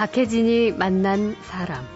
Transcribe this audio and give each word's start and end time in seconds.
박혜진이 0.00 0.72
만난 0.72 1.36
사람. 1.42 1.86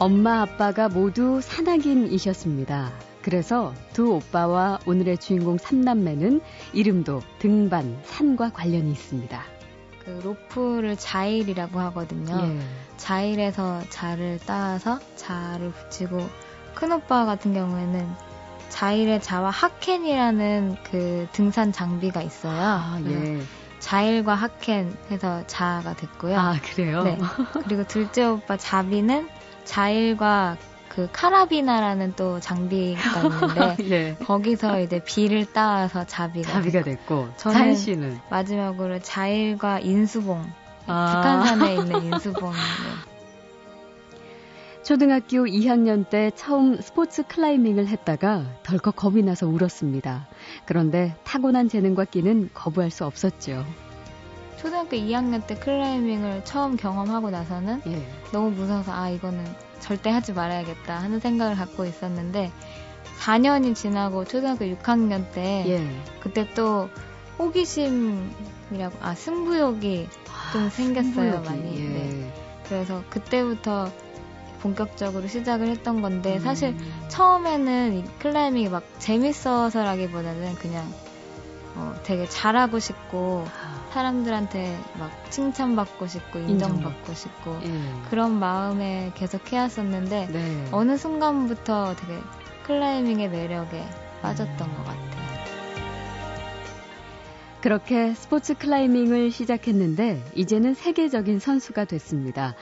엄마 0.00 0.42
아빠가 0.42 0.88
모두 0.88 1.40
산악인이셨습니다. 1.40 2.90
그래서 3.22 3.72
두 3.92 4.12
오빠와 4.16 4.80
오늘의 4.84 5.18
주인공 5.18 5.58
삼남매는 5.58 6.40
이름도 6.72 7.22
등반, 7.38 8.00
산과 8.02 8.50
관련이 8.50 8.90
있습니다. 8.90 9.40
그 10.04 10.10
로프를 10.24 10.96
자일이라고 10.96 11.78
하거든요. 11.78 12.36
예. 12.36 12.58
자일에서 12.96 13.82
자를 13.88 14.40
따서 14.44 14.98
자를 15.14 15.70
붙이고 15.70 16.18
큰 16.74 16.90
오빠 16.90 17.24
같은 17.26 17.54
경우에는 17.54 18.08
자일의 18.70 19.22
자와 19.22 19.50
하켄이라는 19.50 20.78
그 20.82 21.28
등산 21.30 21.70
장비가 21.70 22.22
있어요. 22.22 22.60
아, 22.60 23.00
예. 23.06 23.40
자일과 23.90 24.34
하켄 24.34 24.96
해서 25.12 25.44
자가 25.46 25.94
됐고요. 25.94 26.36
아, 26.36 26.56
그래요? 26.60 27.04
네. 27.04 27.16
그리고 27.62 27.84
둘째 27.84 28.24
오빠 28.24 28.56
자비는 28.56 29.28
자일과 29.64 30.56
그 30.88 31.08
카라비나라는 31.12 32.14
또 32.16 32.40
장비가 32.40 33.22
있는데 33.22 33.76
예. 33.90 34.14
거기서 34.26 34.80
이제 34.80 35.00
비를 35.04 35.46
따와서 35.52 36.04
자비가 36.04 36.50
자비가 36.50 36.82
됐고, 36.82 37.26
됐고. 37.26 37.28
저는- 37.36 37.52
사연 37.52 37.76
씨는? 37.76 38.18
마지막으로 38.28 38.98
자일과 38.98 39.78
인수봉 39.78 40.44
아. 40.88 41.12
북한산에 41.14 41.74
있는 41.76 42.02
인수봉 42.06 42.52
초등학교 44.86 45.46
2학년 45.46 46.08
때 46.08 46.30
처음 46.36 46.80
스포츠 46.80 47.24
클라이밍을 47.24 47.88
했다가 47.88 48.44
덜컥 48.62 48.94
겁이 48.94 49.20
나서 49.24 49.48
울었습니다. 49.48 50.28
그런데 50.64 51.16
타고난 51.24 51.68
재능과 51.68 52.04
끼는 52.04 52.50
거부할 52.54 52.92
수 52.92 53.04
없었죠. 53.04 53.66
초등학교 54.58 54.96
2학년 54.96 55.44
때 55.44 55.56
클라이밍을 55.56 56.44
처음 56.44 56.76
경험하고 56.76 57.30
나서는 57.30 57.82
예. 57.88 58.06
너무 58.30 58.50
무서워서 58.50 58.92
아 58.92 59.10
이거는 59.10 59.44
절대 59.80 60.08
하지 60.10 60.32
말아야겠다 60.32 60.96
하는 60.96 61.18
생각을 61.18 61.56
갖고 61.56 61.84
있었는데 61.84 62.52
4년이 63.18 63.74
지나고 63.74 64.24
초등학교 64.24 64.66
6학년 64.66 65.32
때 65.32 65.64
예. 65.66 66.20
그때 66.20 66.48
또 66.54 66.88
호기심이라고 67.40 68.98
아 69.00 69.16
승부욕이 69.16 70.06
좀 70.52 70.70
생겼어요 70.70 71.42
승부욕이, 71.42 71.44
많이 71.44 71.76
예. 71.76 71.88
네. 71.88 72.34
그래서 72.68 73.02
그때부터 73.10 73.90
본격적으로 74.66 75.28
시작을 75.28 75.68
했던 75.68 76.02
건데 76.02 76.36
음. 76.36 76.40
사실 76.40 76.76
처음에는 77.08 77.94
이 77.94 78.04
클라이밍이 78.18 78.68
막 78.68 78.82
재밌어서라기보다는 78.98 80.56
그냥 80.56 80.84
어, 81.76 81.94
되게 82.02 82.26
잘하고 82.26 82.78
싶고 82.80 83.44
아, 83.46 83.90
사람들한테 83.92 84.76
막 84.98 85.10
칭찬받고 85.30 86.06
싶고 86.06 86.38
인정받고 86.40 87.14
싶고 87.14 87.58
예. 87.62 88.08
그런 88.10 88.38
마음에 88.38 89.12
계속 89.14 89.52
해왔었는데 89.52 90.28
네. 90.32 90.68
어느 90.72 90.96
순간부터 90.96 91.94
되게 91.96 92.18
클라이밍의 92.64 93.28
매력에 93.28 93.84
빠졌던 94.22 94.56
것 94.56 94.84
같아요. 94.84 95.26
그렇게 97.60 98.14
스포츠 98.14 98.54
클라이밍을 98.54 99.30
시작했는데 99.30 100.22
이제는 100.34 100.74
세계적인 100.74 101.38
선수가 101.38 101.84
됐습니다. 101.84 102.54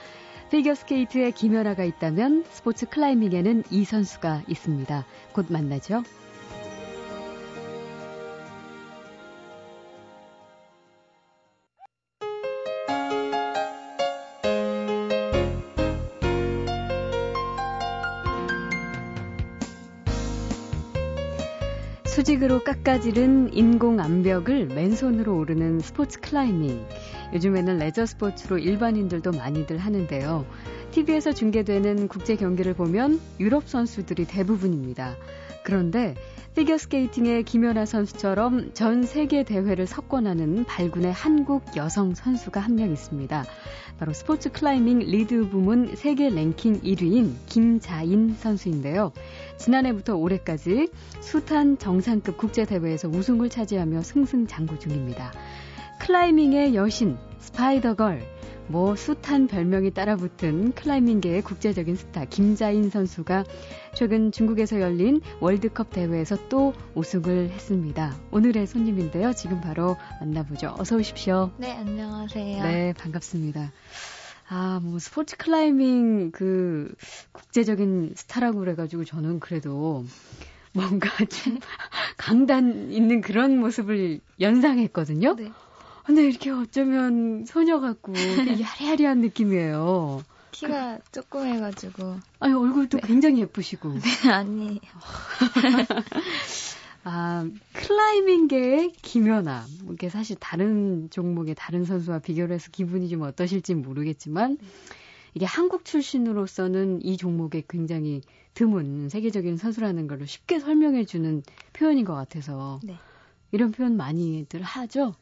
피겨스케이트에 0.51 1.31
김연아가 1.31 1.83
있다면 1.83 2.45
스포츠 2.49 2.87
클라이밍에는 2.87 3.63
이 3.71 3.83
선수가 3.83 4.43
있습니다. 4.47 5.05
곧 5.33 5.45
만나죠. 5.49 6.03
수직으로 22.05 22.63
깎아지른 22.63 23.53
인공 23.53 23.99
암벽을 23.99 24.67
맨손으로 24.67 25.37
오르는 25.37 25.81
스포츠 25.81 26.21
클라이밍. 26.21 26.85
요즘에는 27.35 27.79
레저 27.79 28.05
스포츠로 28.05 28.57
일반인들도 28.57 29.33
많이들 29.33 29.77
하는데요. 29.77 30.45
TV에서 30.91 31.33
중계되는 31.33 32.07
국제 32.07 32.35
경기를 32.37 32.73
보면 32.73 33.19
유럽 33.41 33.67
선수들이 33.67 34.25
대부분입니다. 34.25 35.15
그런데 35.65 36.15
피겨스케이팅의 36.55 37.43
김연아 37.43 37.85
선수처럼 37.85 38.71
전 38.73 39.03
세계 39.03 39.43
대회를 39.43 39.85
석권하는 39.87 40.63
발군의 40.63 41.11
한국 41.11 41.75
여성 41.75 42.15
선수가 42.15 42.61
한 42.61 42.75
명 42.75 42.91
있습니다. 42.91 43.43
바로 43.97 44.13
스포츠 44.13 44.51
클라이밍 44.51 44.99
리드 44.99 45.49
부문 45.49 45.95
세계 45.95 46.29
랭킹 46.29 46.81
1위인 46.81 47.33
김자인 47.47 48.33
선수인데요. 48.37 49.11
지난해부터 49.57 50.15
올해까지 50.15 50.89
숱한 51.19 51.77
정상급 51.79 52.37
국제대회에서 52.37 53.09
우승을 53.09 53.49
차지하며 53.49 54.01
승승장구 54.03 54.79
중입니다. 54.79 55.33
클라이밍의 55.99 56.75
여신, 56.75 57.17
스파이더걸, 57.39 58.21
뭐 58.67 58.95
숱한 58.95 59.47
별명이 59.47 59.91
따라붙은 59.91 60.73
클라이밍계의 60.73 61.41
국제적인 61.43 61.95
스타 61.95 62.25
김자인 62.25 62.89
선수가 62.89 63.43
최근 63.93 64.31
중국에서 64.31 64.81
열린 64.81 65.21
월드컵 65.39 65.91
대회에서 65.91 66.49
또 66.49 66.73
우승을 66.95 67.49
했습니다. 67.51 68.15
오늘의 68.31 68.65
손님인데요. 68.67 69.33
지금 69.33 69.61
바로 69.61 69.97
만나보죠. 70.19 70.75
어서 70.79 70.95
오십시오. 70.95 71.51
네, 71.57 71.71
안녕하세요. 71.71 72.63
네, 72.63 72.93
반갑습니다. 72.97 73.71
아, 74.49 74.79
뭐 74.83 74.99
스포츠 74.99 75.37
클라이밍 75.37 76.31
그 76.31 76.93
국제적인 77.31 78.13
스타라고 78.15 78.59
그래가지고 78.59 79.05
저는 79.05 79.39
그래도 79.39 80.05
뭔가 80.73 81.09
좀 81.25 81.59
강단 82.17 82.91
있는 82.91 83.21
그런 83.21 83.57
모습을 83.57 84.19
연상했거든요. 84.39 85.35
네. 85.35 85.51
근데 86.05 86.27
이렇게 86.27 86.51
어쩌면 86.51 87.45
소녀 87.45 87.79
같고 87.79 88.13
되게 88.13 88.13
야리야리한 88.63 89.21
느낌이에요. 89.21 90.23
키가 90.51 90.99
조그매가지고 91.11 92.17
아니 92.39 92.53
얼굴도 92.53 92.99
굉장히 92.99 93.41
예쁘시고. 93.41 93.91
아니 94.31 94.79
아 97.03 97.47
클라이밍계의 97.73 98.93
김연아. 99.01 99.65
뭐 99.83 99.93
이게 99.93 100.09
사실 100.09 100.37
다른 100.39 101.09
종목의 101.09 101.55
다른 101.55 101.85
선수와 101.85 102.19
비교를 102.19 102.55
해서 102.55 102.69
기분이 102.71 103.09
좀 103.09 103.23
어떠실지 103.23 103.75
모르겠지만 103.75 104.57
이게 105.33 105.45
한국 105.45 105.85
출신으로서는 105.85 107.03
이 107.03 107.17
종목에 107.17 107.63
굉장히 107.67 108.21
드문 108.53 109.09
세계적인 109.09 109.57
선수라는 109.57 110.07
걸 110.07 110.25
쉽게 110.25 110.59
설명해주는 110.59 111.43
표현인 111.73 112.05
것 112.05 112.15
같아서 112.15 112.79
네. 112.83 112.95
이런 113.51 113.71
표현 113.71 113.97
많이들 113.97 114.61
하죠. 114.61 115.13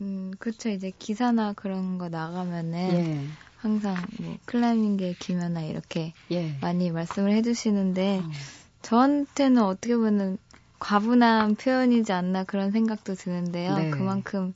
음 0.00 0.32
그쵸 0.38 0.68
이제 0.68 0.92
기사나 0.98 1.52
그런 1.52 1.98
거 1.98 2.08
나가면은 2.08 2.90
예, 2.92 3.26
항상 3.56 3.96
뭐 4.20 4.36
클라이밍계 4.44 5.16
김연아 5.18 5.62
이렇게 5.62 6.12
예. 6.30 6.56
많이 6.60 6.90
말씀을 6.90 7.32
해주시는데 7.32 8.20
어. 8.24 8.30
저한테는 8.82 9.62
어떻게 9.62 9.96
보면 9.96 10.38
과분한 10.78 11.56
표현이지 11.56 12.12
않나 12.12 12.44
그런 12.44 12.70
생각도 12.70 13.14
드는데요. 13.14 13.76
네. 13.76 13.90
그만큼 13.90 14.52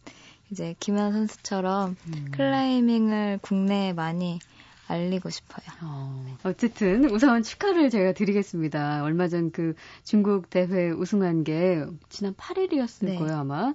이제 0.50 0.74
김연아 0.80 1.12
선수처럼 1.12 1.96
음. 2.08 2.24
클라이밍을 2.32 3.38
국내에 3.42 3.92
많이 3.92 4.40
알리고 4.90 5.30
싶어요. 5.30 5.64
어, 5.82 6.36
어쨌든 6.42 7.08
우선 7.10 7.42
축하를 7.42 7.90
제가 7.90 8.12
드리겠습니다. 8.12 9.04
얼마 9.04 9.28
전 9.28 9.50
그 9.52 9.74
중국 10.04 10.50
대회 10.50 10.90
우승한 10.90 11.44
게 11.44 11.84
지난 12.08 12.34
8일이었을 12.34 13.06
네. 13.06 13.16
거예요, 13.16 13.38
아마. 13.38 13.74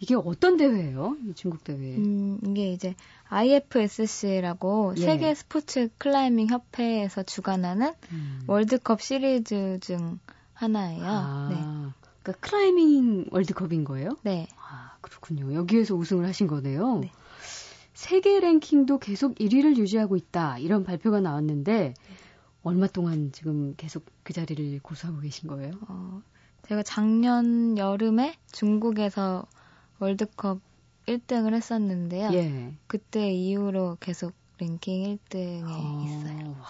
이게 0.00 0.14
어떤 0.14 0.56
대회예요? 0.56 1.16
이 1.26 1.34
중국 1.34 1.62
대회. 1.62 1.96
음, 1.96 2.38
이게 2.46 2.72
이제 2.72 2.94
IFSC라고 3.28 4.94
예. 4.96 5.00
세계 5.00 5.34
스포츠 5.34 5.90
클라이밍 5.98 6.48
협회에서 6.48 7.22
주관하는 7.22 7.92
음. 8.10 8.40
월드컵 8.46 9.02
시리즈 9.02 9.78
중 9.80 10.18
하나예요. 10.54 11.04
아, 11.04 11.48
네. 11.50 11.56
그러니까 12.22 12.48
클라이밍 12.48 13.26
월드컵인 13.30 13.84
거예요? 13.84 14.16
네. 14.22 14.48
아, 14.58 14.96
그렇군요. 15.02 15.52
여기에서 15.54 15.94
우승을 15.94 16.26
하신 16.26 16.46
거네요. 16.46 17.00
네. 17.00 17.12
세계 17.92 18.40
랭킹도 18.40 18.98
계속 19.00 19.34
1위를 19.34 19.76
유지하고 19.76 20.16
있다. 20.16 20.58
이런 20.58 20.82
발표가 20.82 21.20
나왔는데 21.20 21.92
얼마 22.62 22.86
동안 22.86 23.32
지금 23.32 23.74
계속 23.76 24.06
그 24.22 24.32
자리를 24.32 24.80
고수하고 24.80 25.20
계신 25.20 25.48
거예요? 25.48 25.72
어, 25.88 26.22
제가 26.66 26.82
작년 26.82 27.76
여름에 27.76 28.36
중국에서 28.52 29.44
월드컵 30.00 30.60
1등을 31.06 31.54
했었는데요. 31.54 32.30
예. 32.32 32.74
그때 32.86 33.30
이후로 33.32 33.98
계속 34.00 34.32
랭킹 34.58 35.18
1등에 35.30 35.62
어, 35.64 36.04
있어요. 36.04 36.56
와, 36.60 36.66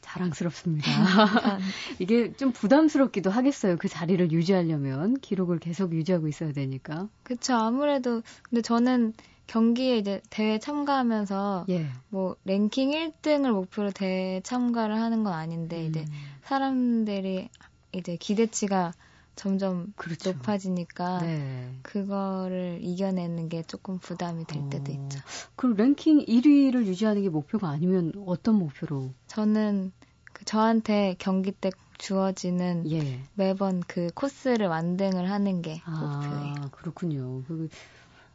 자랑스럽습니다. 0.00 0.88
이게 1.98 2.32
좀 2.34 2.52
부담스럽기도 2.52 3.30
하겠어요. 3.30 3.76
그 3.76 3.88
자리를 3.88 4.32
유지하려면 4.32 5.14
기록을 5.20 5.58
계속 5.58 5.92
유지하고 5.94 6.28
있어야 6.28 6.52
되니까. 6.52 7.08
그쵸. 7.22 7.54
아무래도 7.54 8.22
근데 8.42 8.62
저는 8.62 9.14
경기에 9.46 9.98
이제 9.98 10.20
대회 10.30 10.58
참가하면서 10.58 11.66
예. 11.70 11.86
뭐 12.08 12.36
랭킹 12.44 12.90
1등을 12.90 13.52
목표로 13.52 13.90
대회 13.90 14.40
참가를 14.42 15.00
하는 15.00 15.24
건 15.24 15.32
아닌데 15.32 15.84
이제 15.84 16.00
음. 16.00 16.06
사람들이 16.42 17.48
이제 17.92 18.16
기대치가 18.16 18.92
점점 19.36 19.92
그렇죠. 19.96 20.32
높아지니까 20.32 21.20
네. 21.20 21.70
그거를 21.82 22.78
이겨내는 22.82 23.48
게 23.48 23.62
조금 23.62 23.98
부담이 23.98 24.44
될 24.44 24.68
때도 24.68 24.92
어, 24.92 24.94
있죠. 24.94 25.20
그럼 25.56 25.76
랭킹 25.76 26.26
1위를 26.26 26.86
유지하는 26.86 27.22
게 27.22 27.28
목표가 27.28 27.68
아니면 27.68 28.12
어떤 28.26 28.56
목표로? 28.56 29.12
저는 29.28 29.92
그 30.32 30.44
저한테 30.44 31.16
경기 31.18 31.52
때 31.52 31.70
주어지는 31.98 32.90
예. 32.90 33.20
매번 33.34 33.82
그 33.86 34.10
코스를 34.14 34.66
완등을 34.66 35.30
하는 35.30 35.62
게 35.62 35.82
목표예요. 35.86 36.54
아, 36.58 36.68
그렇군요. 36.72 37.42
그 37.46 37.68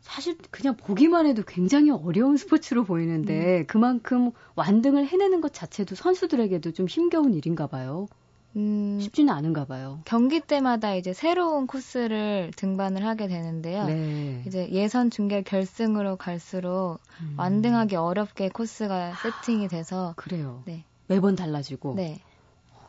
사실 0.02 0.38
그냥 0.52 0.78
보기만 0.78 1.26
해도 1.26 1.42
굉장히 1.48 1.90
어려운 1.90 2.38
스포츠로 2.38 2.84
보이는데 2.84 3.62
음. 3.62 3.66
그만큼 3.66 4.32
완등을 4.54 5.08
해내는 5.08 5.42
것 5.42 5.52
자체도 5.52 5.96
선수들에게도 5.96 6.74
좀 6.74 6.88
힘겨운 6.88 7.34
일인가 7.34 7.66
봐요. 7.66 8.08
음, 8.56 9.00
쉽지는 9.02 9.34
않은가 9.34 9.66
봐요. 9.66 10.00
경기 10.06 10.40
때마다 10.40 10.96
이제 10.96 11.14
새로운 11.14 11.68
코스를 11.68 12.52
등반을 12.56 13.06
하게 13.06 13.28
되는데요. 13.28 13.86
네. 13.86 14.44
이제 14.48 14.70
예선 14.72 15.10
중계 15.10 15.42
결승으로 15.42 16.16
갈수록 16.16 17.00
음. 17.22 17.36
완등하기 17.38 17.96
어렵게 17.96 18.50
코스가 18.50 19.14
세팅이 19.16 19.68
돼서 19.68 20.14
그래요. 20.16 20.64
네. 20.66 20.86
매번 21.08 21.36
달라지고. 21.36 21.96
네. 21.96 22.22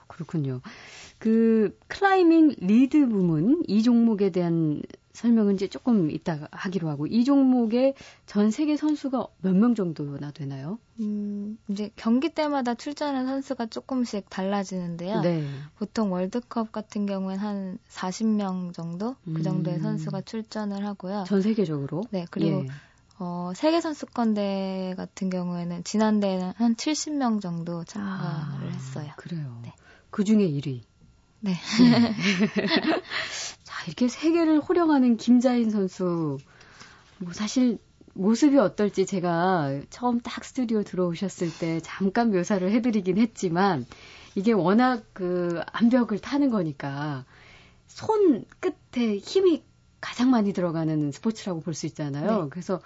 그렇군요. 0.07 0.61
그 1.19 1.77
클라이밍 1.89 2.55
리드 2.59 3.09
부문 3.09 3.63
이 3.67 3.83
종목에 3.83 4.31
대한 4.31 4.83
설명은 5.17 5.55
이제 5.55 5.67
조금 5.67 6.11
이따 6.11 6.47
하기로 6.53 6.89
하고 6.89 7.07
이 7.07 7.25
종목에 7.25 7.95
전 8.27 8.51
세계 8.51 8.77
선수가 8.77 9.27
몇 9.43 9.55
명 9.55 9.75
정도나 9.75 10.31
되나요? 10.31 10.79
음, 11.01 11.59
이제 11.69 11.91
경기 11.97 12.29
때마다 12.29 12.75
출전하는 12.75 13.27
선수가 13.27 13.67
조금씩 13.67 14.29
달라지는데요. 14.31 15.21
네. 15.23 15.47
보통 15.79 16.13
월드컵 16.13 16.71
같은 16.73 17.07
경우엔 17.07 17.39
한 17.39 17.79
40명 17.89 18.73
정도 18.75 19.17
그 19.25 19.43
정도의 19.43 19.79
음. 19.79 19.83
선수가 19.83 20.23
출전을 20.23 20.85
하고요. 20.87 21.25
전 21.27 21.43
세계적으로. 21.43 22.05
네, 22.11 22.27
그리고 22.31 22.65
예. 22.65 22.69
어, 23.19 23.53
세계 23.57 23.81
선수권대회 23.81 24.95
같은 24.97 25.31
경우에는 25.31 25.85
지난 25.85 26.21
대회는 26.21 26.53
한 26.57 26.75
70명 26.75 27.41
정도 27.41 27.83
참가를 27.85 28.69
아, 28.69 28.73
했어요. 28.73 29.11
그래요. 29.17 29.59
네. 29.63 29.73
그 30.11 30.25
중에 30.25 30.47
1위. 30.47 30.83
네. 31.41 31.55
자, 31.55 31.55
이렇게 33.87 34.09
세계를 34.09 34.61
호령하는 34.61 35.17
김자인 35.17 35.71
선수. 35.71 36.39
뭐 37.19 37.33
사실 37.33 37.79
모습이 38.15 38.59
어떨지 38.59 39.07
제가 39.07 39.81
처음 39.91 40.21
딱 40.21 40.45
스튜디오 40.45 40.83
들어오셨을 40.83 41.49
때 41.59 41.81
잠깐 41.83 42.31
묘사를 42.31 42.69
해드리긴 42.71 43.19
했지만 43.19 43.87
이게 44.35 44.53
워낙 44.53 45.05
그 45.13 45.61
암벽을 45.73 46.19
타는 46.19 46.51
거니까 46.51 47.25
손 47.87 48.45
끝에 48.61 49.17
힘이 49.19 49.63
가장 50.01 50.31
많이 50.31 50.53
들어가는 50.53 51.13
스포츠라고 51.13 51.61
볼 51.61 51.75
수 51.75 51.87
있잖아요. 51.87 52.45
네. 52.45 52.49
그래서 52.51 52.81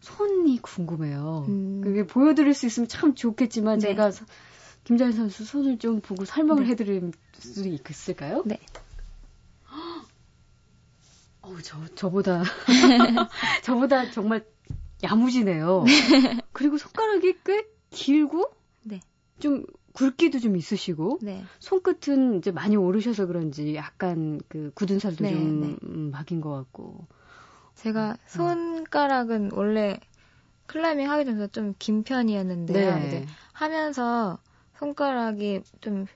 손이 0.00 0.60
궁금해요. 0.62 1.46
음. 1.48 1.80
그게 1.82 2.06
보여드릴 2.06 2.52
수 2.54 2.66
있으면 2.66 2.88
참 2.88 3.14
좋겠지만 3.14 3.78
네. 3.80 3.88
제가 3.88 4.10
서- 4.10 4.24
김자인 4.84 5.12
선수 5.12 5.44
손을 5.46 5.78
좀 5.78 6.00
보고 6.00 6.24
설명을 6.26 6.64
네. 6.64 6.70
해드릴 6.70 7.10
수 7.38 7.66
있을까요? 7.68 8.42
네. 8.44 8.58
어우, 11.44 11.60
저, 11.62 11.78
저보다, 11.94 12.42
저보다 13.62 14.10
정말 14.10 14.44
야무지네요. 15.02 15.84
그리고 16.52 16.78
손가락이 16.78 17.36
꽤 17.44 17.66
길고, 17.90 18.50
네. 18.82 19.00
좀 19.38 19.64
굵기도 19.92 20.40
좀 20.40 20.56
있으시고, 20.56 21.18
네. 21.22 21.44
손끝은 21.58 22.38
이제 22.38 22.50
많이 22.50 22.76
오르셔서 22.76 23.26
그런지 23.26 23.74
약간 23.74 24.40
그 24.48 24.70
굳은 24.74 24.98
살도 24.98 25.24
네, 25.24 25.30
좀 25.32 25.60
네. 25.60 25.76
음, 25.84 26.10
박인 26.10 26.40
것 26.40 26.50
같고. 26.50 27.06
제가 27.74 28.16
손가락은 28.26 29.50
원래 29.52 29.98
클라이밍 30.66 31.10
하기 31.10 31.24
전에 31.24 31.46
좀 31.48 31.74
긴 31.78 32.02
편이었는데요. 32.04 32.94
네. 32.98 33.06
이제 33.06 33.26
하면서 33.52 34.38
손가락이 34.78 35.60
좀 35.80 36.06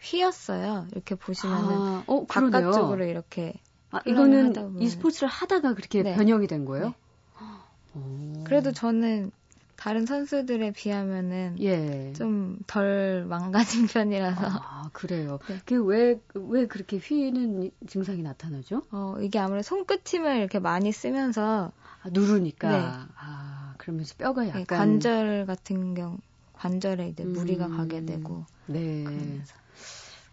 휘었어요. 0.00 0.86
이렇게 0.92 1.14
보시면은 1.14 1.68
아, 1.76 2.04
어. 2.06 2.24
바깥쪽으로 2.26 3.04
이렇게. 3.04 3.54
아, 3.92 4.00
이거는. 4.04 4.80
이 4.80 4.88
스포츠를 4.88 5.28
하다가 5.28 5.74
그렇게 5.74 6.02
네. 6.02 6.16
변형이 6.16 6.46
된 6.48 6.64
거예요? 6.64 6.86
네. 6.86 6.94
오. 7.94 8.44
그래도 8.44 8.72
저는 8.72 9.30
다른 9.76 10.06
선수들에 10.06 10.72
비하면은 10.72 11.56
예. 11.60 12.12
좀 12.14 12.58
덜 12.66 13.24
망가진 13.28 13.86
편이라서 13.88 14.46
아, 14.46 14.90
그래요. 14.92 15.38
네. 15.48 15.58
그 15.64 15.82
왜, 15.84 16.20
왜 16.34 16.66
그렇게 16.66 16.98
휘는 16.98 17.70
증상이 17.86 18.22
나타나죠? 18.22 18.82
어, 18.92 19.16
이게 19.20 19.38
아무래도 19.38 19.62
손끝 19.62 20.02
힘을 20.06 20.38
이렇게 20.38 20.58
많이 20.58 20.92
쓰면서 20.92 21.72
아, 22.02 22.08
누르니까. 22.10 22.70
네. 22.70 22.78
아, 23.18 23.74
그러면서 23.78 24.14
뼈가 24.16 24.46
약간. 24.48 24.60
예, 24.60 24.64
관절 24.64 25.46
같은 25.46 25.94
경우 25.94 26.18
관절에 26.54 27.08
이제 27.08 27.24
무리가 27.24 27.66
음. 27.66 27.76
가게 27.76 28.04
되고 28.04 28.46
네. 28.66 29.04
그러면서 29.04 29.54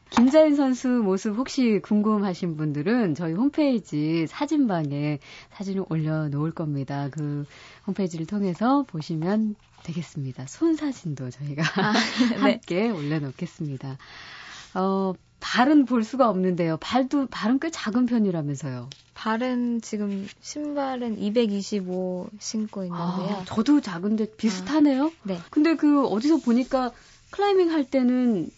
김자인 0.10 0.56
선수 0.56 0.88
모습 0.88 1.36
혹시 1.36 1.80
궁금하신 1.84 2.58
분들은 2.58 3.16
저희 3.16 3.34
홈페이지 3.34 4.26
사진방에 4.28 5.20
사진을 5.52 5.86
올려놓을 5.90 6.52
겁니다. 6.52 7.10
그 7.12 7.46
홈페이지를 7.88 8.26
통해서 8.26 8.84
보시면 8.84 9.56
되겠습니다. 9.84 10.46
손 10.48 10.76
사진도 10.76 11.30
저희가 11.30 11.64
아, 11.82 11.94
네. 12.32 12.36
함께 12.36 12.90
올려놓겠습니다. 12.90 13.98
어, 14.76 15.14
발은 15.40 15.86
볼 15.86 16.04
수가 16.04 16.30
없는데요. 16.30 16.78
발도, 16.78 17.28
발은 17.28 17.60
꽤 17.60 17.70
작은 17.70 18.06
편이라면서요. 18.06 18.90
발은 19.14 19.82
지금 19.82 20.28
신발은 20.42 21.18
225 21.18 22.30
신고 22.40 22.84
있는데요. 22.84 23.38
아, 23.38 23.44
저도 23.46 23.82
작은데 23.82 24.36
비슷하네요. 24.36 25.12
네. 25.24 25.40
근데 25.50 25.76
그 25.76 26.06
어디서 26.06 26.38
보니까 26.38 26.92
클라이밍 27.32 27.72
할 27.72 27.86
때는 27.86 28.50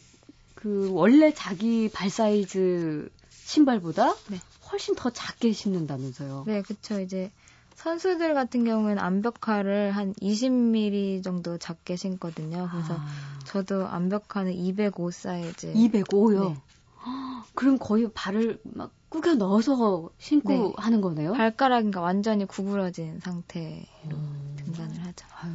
그 0.62 0.91
원래 0.94 1.34
자기 1.34 1.89
발 1.89 2.10
사이즈 2.12 3.10
신발보다 3.32 4.13
네. 4.30 4.38
훨씬 4.72 4.94
더 4.96 5.10
작게 5.10 5.53
신는다면서요. 5.53 6.44
네, 6.46 6.62
그쵸. 6.62 7.00
이제 7.00 7.32
선수들 7.75 8.36
같은 8.36 8.63
경우에는 8.63 9.01
암벽화를 9.01 9.91
한 9.91 10.13
20mm 10.22 11.24
정도 11.24 11.58
작게 11.58 11.96
신거든요. 11.96 12.70
그래서 12.72 12.94
아, 12.94 13.39
저도 13.44 13.88
암벽화는 13.88 14.53
205 14.53 15.10
사이즈. 15.10 15.74
205요. 15.74 16.41
네. 16.41 16.56
그럼 17.56 17.80
거의 17.80 18.12
발을 18.13 18.62
막 18.63 18.94
꾸겨 19.10 19.34
넣어서 19.34 20.12
신고 20.20 20.53
네. 20.53 20.74
하는 20.77 21.01
거네요. 21.01 21.34
발가락이 21.34 21.89
완전히 21.98 22.46
구부러진 22.46 23.20
상태로 23.20 23.82
음. 24.12 24.56
등반을 24.58 25.03
하죠. 25.06 25.25
아유, 25.41 25.53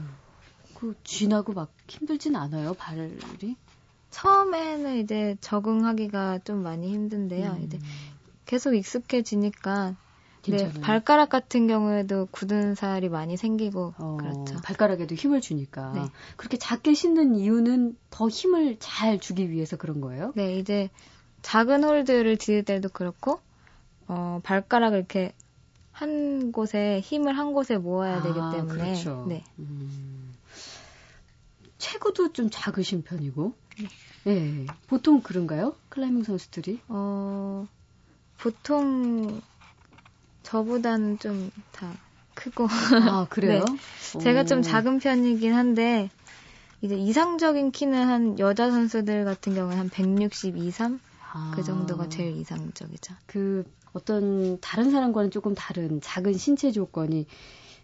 그 0.75 0.95
쥐나고 1.05 1.53
막 1.53 1.73
힘들진 1.87 2.35
않아요, 2.35 2.75
발이? 2.75 3.57
처음에는 4.17 4.97
이제 4.97 5.37
적응하기가 5.43 6.39
좀 6.45 6.63
많이 6.63 6.89
힘든데요. 6.91 7.51
음, 7.51 7.63
이제 7.65 7.79
계속 8.47 8.75
익숙해지니까 8.75 9.95
네. 10.49 10.73
발가락 10.81 11.29
같은 11.29 11.67
경우에도 11.67 12.27
굳은 12.31 12.77
살이 12.77 13.11
많이 13.11 13.37
생기고 13.37 13.93
어, 13.99 14.17
그렇죠. 14.19 14.59
발가락에도 14.63 15.15
힘을 15.15 15.43
주니까. 15.43 15.93
네. 15.93 16.01
그렇게 16.37 16.57
작게 16.57 16.95
신는 16.95 17.35
이유는 17.35 17.99
더 18.09 18.29
힘을 18.29 18.77
잘 18.79 19.21
주기 19.21 19.51
위해서 19.51 19.77
그런 19.77 20.01
거예요? 20.01 20.33
네, 20.35 20.57
이제 20.57 20.89
작은 21.43 21.85
홀드를 21.85 22.39
디딜 22.39 22.65
때도 22.65 22.89
그렇고 22.89 23.41
어, 24.09 24.41
발가락을 24.45 24.97
이렇게 24.97 25.33
한 25.93 26.53
곳에 26.53 27.01
힘을 27.01 27.37
한 27.37 27.53
곳에 27.53 27.77
모아야 27.77 28.23
되기 28.23 28.39
아, 28.41 28.51
때문에 28.51 28.83
그렇죠. 28.83 29.27
네. 29.29 29.45
음. 29.59 30.35
체구도 31.77 32.33
좀 32.33 32.49
작으신 32.51 33.03
편이고. 33.03 33.66
네. 33.79 34.63
예. 34.63 34.67
보통 34.87 35.21
그런가요? 35.23 35.75
클라이밍 35.89 36.25
선수들이? 36.25 36.81
어, 36.89 37.67
보통 38.39 39.41
저보다는 40.43 41.19
좀 41.19 41.51
다 41.73 41.93
크고 42.35 42.69
아, 43.09 43.27
그래요? 43.31 43.65
네. 43.65 44.19
제가 44.21 44.45
좀 44.45 44.59
오. 44.59 44.63
작은 44.63 44.99
편이긴 44.99 45.53
한데 45.53 46.11
이제 46.83 46.95
이상적인 46.95 47.73
키는 47.73 48.07
한 48.07 48.39
여자 48.39 48.71
선수들 48.71 49.25
같은 49.25 49.55
경우는 49.55 49.77
한 49.79 49.89
162, 49.89 50.71
3? 50.71 51.01
아. 51.33 51.53
그 51.55 51.65
정도가 51.65 52.09
제일 52.09 52.37
이상적이죠. 52.37 53.15
그 53.27 53.65
어떤 53.93 54.61
다른 54.61 54.91
사람과는 54.91 55.31
조금 55.31 55.55
다른 55.55 56.01
작은 56.03 56.35
신체 56.35 56.71
조건이 56.71 57.27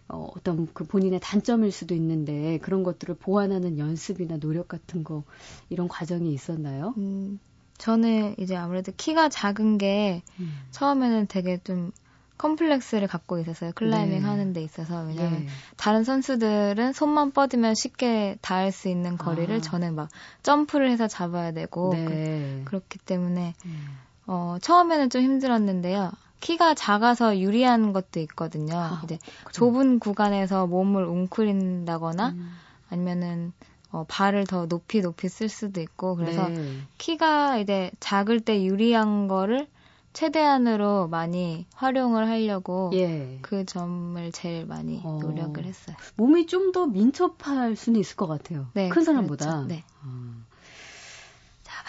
어, 0.09 0.29
어떤 0.35 0.67
그 0.73 0.83
본인의 0.85 1.19
단점일 1.21 1.71
수도 1.71 1.95
있는데 1.95 2.59
그런 2.61 2.83
것들을 2.83 3.15
보완하는 3.15 3.77
연습이나 3.77 4.37
노력 4.37 4.67
같은 4.67 5.03
거 5.03 5.23
이런 5.69 5.87
과정이 5.87 6.33
있었나요? 6.33 6.93
음, 6.97 7.39
저는 7.77 8.35
이제 8.37 8.55
아무래도 8.55 8.91
키가 8.95 9.29
작은 9.29 9.77
게 9.77 10.23
처음에는 10.71 11.27
되게 11.27 11.57
좀 11.63 11.91
컴플렉스를 12.37 13.07
갖고 13.07 13.39
있었어요. 13.39 13.71
클라이밍 13.75 14.19
네. 14.19 14.25
하는 14.25 14.53
데 14.53 14.61
있어서. 14.61 15.03
왜냐면 15.05 15.43
예. 15.43 15.47
다른 15.77 16.03
선수들은 16.03 16.93
손만 16.93 17.31
뻗으면 17.31 17.75
쉽게 17.75 18.37
닿을 18.41 18.71
수 18.71 18.89
있는 18.89 19.17
거리를 19.17 19.55
아. 19.55 19.61
저는 19.61 19.95
막 19.95 20.09
점프를 20.41 20.89
해서 20.89 21.07
잡아야 21.07 21.51
되고 21.51 21.93
네. 21.93 22.63
그, 22.65 22.73
렇기 22.73 22.99
때문에 22.99 23.53
음. 23.65 23.97
어, 24.25 24.57
처음에는 24.61 25.09
좀 25.09 25.21
힘들었는데요. 25.21 26.11
키가 26.43 26.73
작아서 26.73 27.39
유리한 27.39 27.93
것도 27.93 28.19
있거든요. 28.21 28.75
아, 28.75 29.01
이제? 29.05 29.17
좁은 29.53 29.99
구간에서 29.99 30.67
몸을 30.67 31.05
웅크린다거나 31.05 32.29
음. 32.31 32.51
아니면은 32.89 33.53
어, 33.91 34.05
발을 34.09 34.45
더 34.45 34.67
높이 34.67 35.01
높이 35.01 35.29
쓸 35.29 35.47
수도 35.47 35.79
있고 35.79 36.17
그래서 36.17 36.49
네. 36.49 36.79
키가 36.97 37.59
이제 37.59 37.91
작을 38.01 38.41
때 38.41 38.61
유리한 38.65 39.29
거를 39.29 39.67
최대한으로 40.11 41.07
많이 41.07 41.65
활용을 41.75 42.27
하려고 42.27 42.91
예. 42.93 43.39
그 43.41 43.65
점을 43.65 44.31
제일 44.33 44.65
많이 44.65 44.99
어. 45.03 45.19
노력을 45.21 45.63
했어요. 45.63 45.95
몸이 46.17 46.45
좀 46.47 46.73
더 46.73 46.87
민첩할 46.87 47.77
수는 47.77 47.99
있을 48.01 48.17
것 48.17 48.27
같아요. 48.27 48.67
네, 48.73 48.89
큰 48.89 49.03
사람보다. 49.03 49.45
그렇죠. 49.45 49.67
네. 49.67 49.83
어. 50.03 50.43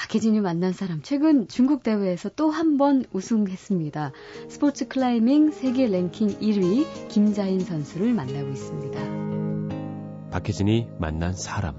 자, 0.05 0.09
박혜진이 0.09 0.41
만난 0.41 0.73
사람. 0.73 1.01
최근 1.03 1.49
중국 1.49 1.83
대회에서 1.83 2.29
또 2.31 2.51
한 2.51 2.77
번 2.77 3.05
우승했습니다. 3.13 4.13
스포츠 4.49 4.87
클라이밍 4.87 5.51
세계 5.51 5.87
랭킹 5.87 6.41
1위 6.41 7.09
김자인 7.09 7.61
선수를 7.61 8.13
만나고 8.13 8.51
있습니다. 8.51 10.31
박혜진이 10.31 10.89
만난 10.99 11.33
사람. 11.33 11.77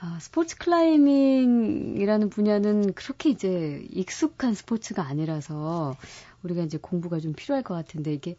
아, 0.00 0.18
스포츠 0.20 0.56
클라이밍이라는 0.58 2.30
분야는 2.30 2.92
그렇게 2.94 3.30
이제 3.30 3.84
익숙한 3.90 4.54
스포츠가 4.54 5.02
아니라서 5.04 5.96
우리가 6.44 6.62
이제 6.62 6.78
공부가 6.80 7.18
좀 7.18 7.32
필요할 7.32 7.64
것 7.64 7.74
같은데 7.74 8.12
이게 8.12 8.36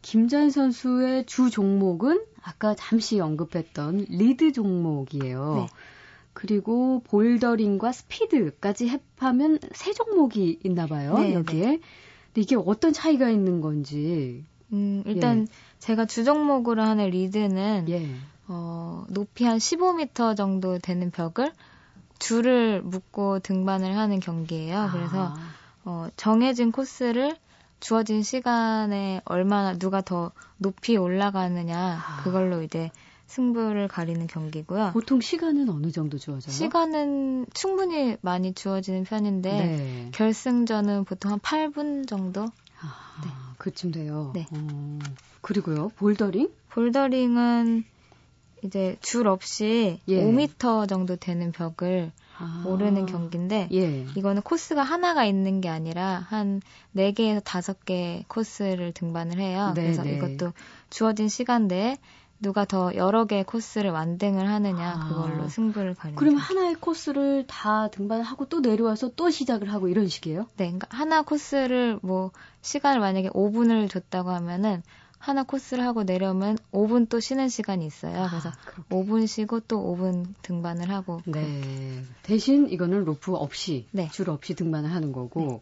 김자인 0.00 0.50
선수의 0.50 1.26
주 1.26 1.50
종목은 1.50 2.24
아까 2.42 2.74
잠시 2.74 3.20
언급했던 3.20 4.06
리드 4.08 4.52
종목이에요. 4.52 5.54
네. 5.56 5.66
그리고 6.40 7.02
볼더링과 7.04 7.92
스피드까지 7.92 8.88
합하면 8.88 9.58
세 9.72 9.92
종목이 9.92 10.58
있나 10.64 10.86
봐요. 10.86 11.18
네, 11.18 11.34
여기에. 11.34 11.64
근데 11.66 12.40
이게 12.40 12.56
어떤 12.56 12.94
차이가 12.94 13.28
있는 13.28 13.60
건지. 13.60 14.46
음, 14.72 15.02
일단 15.04 15.46
제가 15.80 16.06
주종목으로 16.06 16.82
하는 16.82 17.10
리드는 17.10 17.90
예. 17.90 18.14
어, 18.48 19.04
높이 19.10 19.44
한 19.44 19.58
15m 19.58 20.34
정도 20.34 20.78
되는 20.78 21.10
벽을 21.10 21.52
줄을 22.18 22.80
묶고 22.80 23.40
등반을 23.40 23.94
하는 23.98 24.18
경기예요. 24.18 24.88
그래서 24.92 25.34
아, 25.34 25.52
어, 25.84 26.08
정해진 26.16 26.72
코스를 26.72 27.36
주어진 27.80 28.22
시간에 28.22 29.20
얼마나 29.26 29.76
누가 29.76 30.00
더 30.00 30.32
높이 30.56 30.96
올라가느냐 30.96 31.78
아. 31.78 32.22
그걸로 32.22 32.62
이제 32.62 32.90
승부를 33.30 33.86
가리는 33.86 34.26
경기고요. 34.26 34.90
보통 34.92 35.20
시간은 35.20 35.68
어느 35.70 35.92
정도 35.92 36.18
주어져요? 36.18 36.52
시간은 36.52 37.46
충분히 37.54 38.16
많이 38.20 38.52
주어지는 38.52 39.04
편인데 39.04 39.50
네. 39.56 40.08
결승전은 40.12 41.04
보통 41.04 41.30
한 41.32 41.38
8분 41.38 42.08
정도? 42.08 42.46
아, 42.80 43.54
그쯤 43.58 43.92
돼요. 43.92 44.32
네. 44.34 44.46
어, 44.50 44.98
그리고요, 45.42 45.90
볼더링? 45.96 46.52
볼더링은 46.70 47.84
이제 48.64 48.96
줄 49.00 49.28
없이 49.28 50.00
예. 50.08 50.22
5m 50.22 50.88
정도 50.88 51.16
되는 51.16 51.52
벽을 51.52 52.12
아, 52.36 52.64
오르는 52.66 53.06
경기인데 53.06 53.68
예. 53.72 54.06
이거는 54.16 54.42
코스가 54.42 54.82
하나가 54.82 55.24
있는 55.24 55.60
게 55.60 55.68
아니라 55.68 56.24
한 56.28 56.60
4개에서 56.96 57.42
5개 57.42 58.24
코스를 58.28 58.92
등반을 58.92 59.38
해요. 59.38 59.72
네, 59.76 59.82
그래서 59.82 60.02
네. 60.02 60.14
이것도 60.14 60.52
주어진 60.90 61.28
시간 61.28 61.68
내에 61.68 61.96
누가 62.40 62.64
더 62.64 62.94
여러 62.94 63.26
개의 63.26 63.44
코스를 63.44 63.90
완등을 63.90 64.48
하느냐 64.48 64.94
아. 64.98 65.08
그걸로 65.08 65.48
승부를 65.48 65.94
가리는 65.94 66.16
그러면 66.16 66.40
경기. 66.40 66.54
하나의 66.54 66.74
코스를 66.76 67.46
다 67.46 67.88
등반하고 67.88 68.46
또 68.46 68.60
내려와서 68.60 69.10
또 69.14 69.30
시작을 69.30 69.72
하고 69.72 69.88
이런 69.88 70.08
식이에요? 70.08 70.46
네, 70.56 70.66
그러니까 70.66 70.88
하나 70.90 71.22
코스를 71.22 71.98
뭐 72.02 72.30
시간을 72.62 73.00
만약에 73.00 73.28
5분을 73.30 73.90
줬다고 73.90 74.30
하면은 74.30 74.82
하나 75.18 75.42
코스를 75.42 75.84
하고 75.84 76.02
내려오면 76.02 76.56
5분 76.72 77.10
또 77.10 77.20
쉬는 77.20 77.50
시간이 77.50 77.84
있어요. 77.84 78.26
그래서 78.30 78.48
아, 78.48 78.52
그렇게. 78.64 78.88
5분 78.88 79.26
쉬고 79.26 79.60
또 79.60 79.94
5분 79.94 80.32
등반을 80.40 80.88
하고 80.88 81.20
네. 81.26 82.02
대신 82.22 82.70
이거는 82.70 83.04
로프 83.04 83.34
없이, 83.34 83.86
네. 83.90 84.08
줄 84.12 84.30
없이 84.30 84.54
등반을 84.54 84.90
하는 84.90 85.12
거고, 85.12 85.60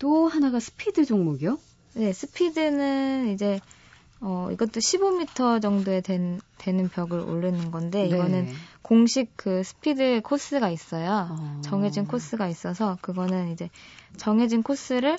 또 0.00 0.26
하나가 0.26 0.58
스피드 0.58 1.04
종목이요? 1.04 1.56
네, 1.94 2.12
스피드는 2.12 3.28
이제 3.32 3.60
어 4.20 4.48
이것도 4.52 4.80
15m 4.80 5.62
정도에 5.62 6.02
된, 6.02 6.40
되는 6.58 6.88
벽을 6.88 7.20
오르는 7.20 7.70
건데 7.70 8.06
이거는 8.06 8.46
네. 8.46 8.52
공식 8.82 9.32
그 9.36 9.62
스피드 9.62 10.20
코스가 10.22 10.68
있어요. 10.70 11.28
어. 11.30 11.60
정해진 11.62 12.06
코스가 12.06 12.48
있어서 12.48 12.98
그거는 13.00 13.52
이제 13.52 13.70
정해진 14.18 14.62
코스를 14.62 15.18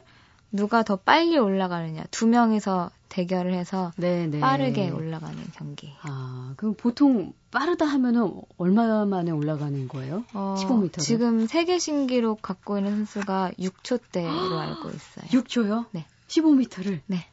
누가 0.51 0.83
더 0.83 0.97
빨리 0.97 1.37
올라가느냐 1.37 2.03
두 2.11 2.27
명이서 2.27 2.91
대결을 3.09 3.53
해서 3.53 3.91
네, 3.97 4.27
네. 4.27 4.39
빠르게 4.39 4.89
올라가는 4.89 5.37
경기. 5.53 5.91
아, 6.01 6.53
그럼 6.55 6.75
보통 6.75 7.33
빠르다 7.51 7.85
하면은 7.85 8.31
얼마 8.57 9.05
만에 9.05 9.31
올라가는 9.31 9.87
거예요? 9.87 10.23
어, 10.33 10.55
15m 10.57 10.81
를? 10.81 10.89
지금 11.03 11.47
세계 11.47 11.77
신기록 11.77 12.41
갖고 12.41 12.77
있는 12.77 13.05
선수가 13.05 13.51
6초대로 13.59 14.57
알고 14.57 14.89
있어요. 14.89 15.25
6초요? 15.31 15.87
네. 15.91 16.05
15m를? 16.27 17.01
네. 17.07 17.25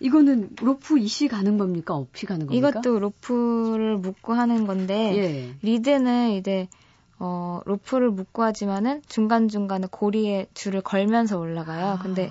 이거는 0.00 0.50
로프 0.60 0.98
이시 0.98 1.28
가는 1.28 1.58
겁니까? 1.58 1.94
없이 1.94 2.26
가는 2.26 2.46
겁니까? 2.46 2.68
이것도 2.68 2.98
로프를 2.98 3.96
묶고 3.98 4.32
하는 4.32 4.66
건데 4.66 5.16
예. 5.16 5.54
리드는 5.62 6.32
이제 6.32 6.68
어, 7.18 7.60
로프를 7.64 8.10
묶고 8.10 8.42
하지만은 8.42 9.02
중간중간에 9.08 9.88
고리에 9.90 10.46
줄을 10.54 10.80
걸면서 10.80 11.38
올라가요. 11.38 11.86
아. 11.86 11.98
근데 11.98 12.30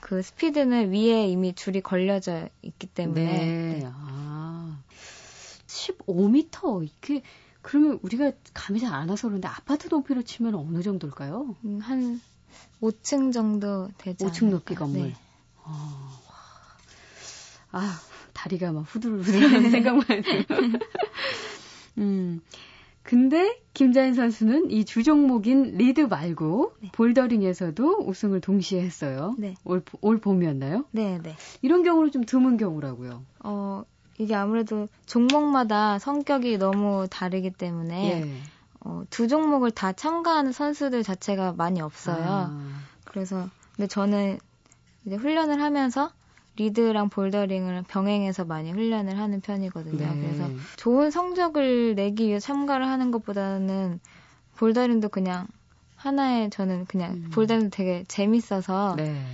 그 0.00 0.22
스피드는 0.22 0.92
위에 0.92 1.28
이미 1.28 1.54
줄이 1.54 1.80
걸려져 1.80 2.48
있기 2.62 2.86
때문에 2.88 3.24
네. 3.24 3.82
아. 3.86 4.78
15m 5.66 6.84
이게 6.84 7.22
그러면 7.62 7.98
우리가 8.02 8.32
감이 8.54 8.80
잘 8.80 8.92
안 8.94 9.08
와서 9.08 9.28
그런데 9.28 9.46
아파트 9.48 9.88
높이로 9.88 10.22
치면 10.22 10.54
어느 10.54 10.82
정도일까요? 10.82 11.54
음, 11.64 11.78
한 11.80 12.20
5층 12.80 13.32
정도 13.32 13.88
되지 13.98 14.24
5층 14.24 14.46
높이. 14.50 14.74
건물. 14.74 15.08
네. 15.08 15.14
아, 15.64 16.20
와. 16.26 16.27
아, 17.72 18.00
다리가 18.32 18.72
막 18.72 18.82
후들후들하는 18.82 19.70
생각만 19.70 20.04
해도. 20.10 20.54
음. 21.98 22.40
근데 23.02 23.58
김자인 23.72 24.12
선수는 24.12 24.70
이 24.70 24.84
주종목인 24.84 25.78
리드 25.78 26.02
말고 26.02 26.74
네. 26.80 26.90
볼더링에서도 26.92 28.04
우승을 28.06 28.42
동시에 28.42 28.82
했어요. 28.82 29.34
네. 29.38 29.54
올, 29.64 29.82
올 30.02 30.18
봄이었나요? 30.18 30.84
네, 30.90 31.18
네. 31.22 31.34
이런 31.62 31.82
경우는 31.84 32.12
좀 32.12 32.24
드문 32.24 32.58
경우라고요. 32.58 33.24
어, 33.44 33.84
이게 34.18 34.34
아무래도 34.34 34.88
종목마다 35.06 35.98
성격이 35.98 36.58
너무 36.58 37.06
다르기 37.10 37.50
때문에 37.50 38.10
예. 38.10 38.42
어, 38.80 39.04
두 39.08 39.26
종목을 39.26 39.70
다 39.70 39.92
참가하는 39.92 40.52
선수들 40.52 41.02
자체가 41.02 41.52
많이 41.52 41.80
없어요. 41.80 42.24
아, 42.26 42.80
그래서 43.04 43.48
근데 43.74 43.86
저는 43.86 44.38
이제 45.06 45.16
훈련을 45.16 45.62
하면서 45.62 46.10
리드랑 46.58 47.08
볼더링을 47.08 47.84
병행해서 47.88 48.44
많이 48.44 48.72
훈련을 48.72 49.18
하는 49.18 49.40
편이거든요. 49.40 49.96
네. 49.96 50.20
그래서 50.20 50.50
좋은 50.76 51.10
성적을 51.10 51.94
내기 51.94 52.26
위해 52.26 52.40
참가를 52.40 52.86
하는 52.86 53.10
것보다는 53.10 54.00
볼더링도 54.56 55.08
그냥 55.08 55.46
하나의 55.96 56.50
저는 56.50 56.86
그냥 56.86 57.12
음. 57.12 57.30
볼더링도 57.32 57.70
되게 57.70 58.04
재밌어서 58.08 58.94
네. 58.96 59.24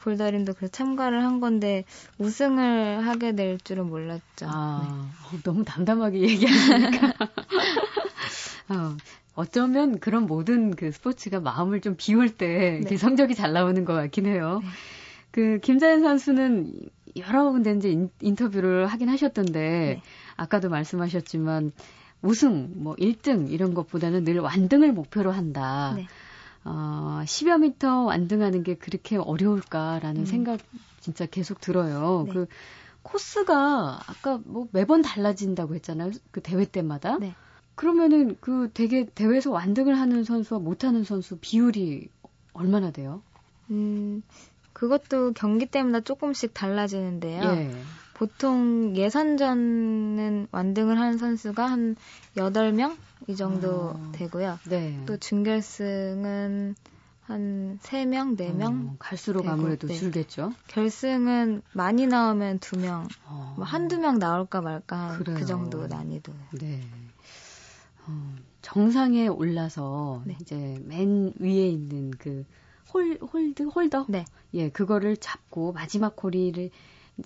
볼더링도 0.00 0.54
그래서 0.54 0.72
참가를 0.72 1.22
한 1.22 1.40
건데 1.40 1.84
우승을 2.18 3.06
하게 3.06 3.34
될 3.36 3.58
줄은 3.58 3.88
몰랐죠. 3.88 4.46
아, 4.46 4.80
네. 4.82 5.36
어, 5.36 5.40
너무 5.44 5.64
담담하게 5.64 6.20
얘기하시니까. 6.20 7.12
어, 8.70 8.96
어쩌면 9.34 10.00
그런 10.00 10.26
모든 10.26 10.74
그 10.74 10.90
스포츠가 10.90 11.40
마음을 11.40 11.80
좀 11.80 11.94
비울 11.96 12.30
때 12.36 12.78
이렇게 12.78 12.90
네. 12.90 12.96
성적이 12.96 13.34
잘 13.34 13.52
나오는 13.52 13.84
것 13.84 13.94
같긴 13.94 14.26
해요. 14.26 14.60
네. 15.32 15.56
그 15.56 15.58
김자연 15.60 16.02
선수는 16.02 16.72
여러 17.16 17.50
군데 17.50 17.72
이제 17.72 17.90
인, 17.90 18.10
인터뷰를 18.20 18.86
하긴 18.86 19.08
하셨던데 19.08 19.60
네. 19.60 20.02
아까도 20.36 20.68
말씀하셨지만 20.68 21.72
우승, 22.22 22.72
뭐 22.76 22.94
1등 22.96 23.50
이런 23.50 23.74
것보다는 23.74 24.24
늘 24.24 24.38
완등을 24.38 24.92
목표로 24.92 25.32
한다. 25.32 25.94
네. 25.96 26.06
어, 26.64 27.22
10여 27.24 27.60
미터 27.60 28.04
완등하는 28.04 28.62
게 28.62 28.74
그렇게 28.74 29.16
어려울까라는 29.16 30.22
음. 30.22 30.26
생각 30.26 30.60
진짜 31.00 31.26
계속 31.26 31.60
들어요. 31.60 32.24
네. 32.26 32.32
그 32.32 32.46
코스가 33.02 34.00
아까 34.06 34.38
뭐 34.44 34.68
매번 34.70 35.02
달라진다고 35.02 35.74
했잖아요. 35.74 36.12
그 36.30 36.40
대회 36.40 36.64
때마다. 36.64 37.18
네. 37.18 37.34
그러면은 37.74 38.36
그 38.40 38.70
되게 38.72 39.06
대회에서 39.06 39.50
완등을 39.50 39.98
하는 39.98 40.22
선수와 40.22 40.60
못하는 40.60 41.02
선수 41.02 41.38
비율이 41.40 42.08
얼마나 42.52 42.92
돼요? 42.92 43.22
음, 43.70 44.22
그것도 44.72 45.32
경기 45.32 45.66
때마다 45.66 46.00
조금씩 46.00 46.54
달라지는데요. 46.54 47.42
예. 47.42 47.70
보통 48.14 48.94
예선전은 48.96 50.48
완등을 50.52 50.98
하는 50.98 51.18
선수가 51.18 51.66
한 51.66 51.96
8명 52.36 52.96
이 53.26 53.36
정도 53.36 53.94
아. 53.96 54.12
되고요. 54.12 54.58
네. 54.68 55.02
또 55.06 55.16
준결승은 55.16 56.74
한 57.22 57.78
3명, 57.82 58.36
4명. 58.36 58.90
어, 58.90 58.96
갈수록 58.98 59.42
되고, 59.42 59.52
아무래도 59.52 59.86
네. 59.86 59.94
줄겠죠. 59.94 60.52
결승은 60.68 61.62
많이 61.72 62.06
나오면 62.06 62.58
2명, 62.58 63.08
어. 63.26 63.54
뭐 63.56 63.64
한두 63.64 63.98
명 63.98 64.18
나올까 64.18 64.60
말까. 64.60 65.18
그 65.24 65.46
정도 65.46 65.86
난이도. 65.86 66.32
네. 66.60 66.80
어, 68.06 68.34
정상에 68.60 69.28
올라서 69.28 70.22
네. 70.26 70.36
이제 70.40 70.80
맨 70.84 71.32
위에 71.38 71.68
있는 71.68 72.10
그 72.10 72.44
홀, 72.92 73.18
홀드, 73.20 73.64
홀더? 73.64 74.06
네. 74.08 74.24
예, 74.54 74.68
그거를 74.70 75.16
잡고 75.16 75.72
마지막 75.72 76.16
고리를, 76.16 76.70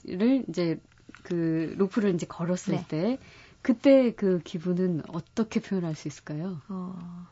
를 0.05 0.45
이제 0.49 0.81
그 1.23 1.75
로프를 1.79 2.15
이제 2.15 2.27
걸었을 2.27 2.77
네. 2.77 2.85
때 2.89 3.19
그때 3.63 4.13
그 4.15 4.41
기분은 4.45 5.03
어떻게 5.09 5.61
표현할 5.61 5.95
수 5.95 6.09
있을까요? 6.09 6.61
어, 6.69 7.27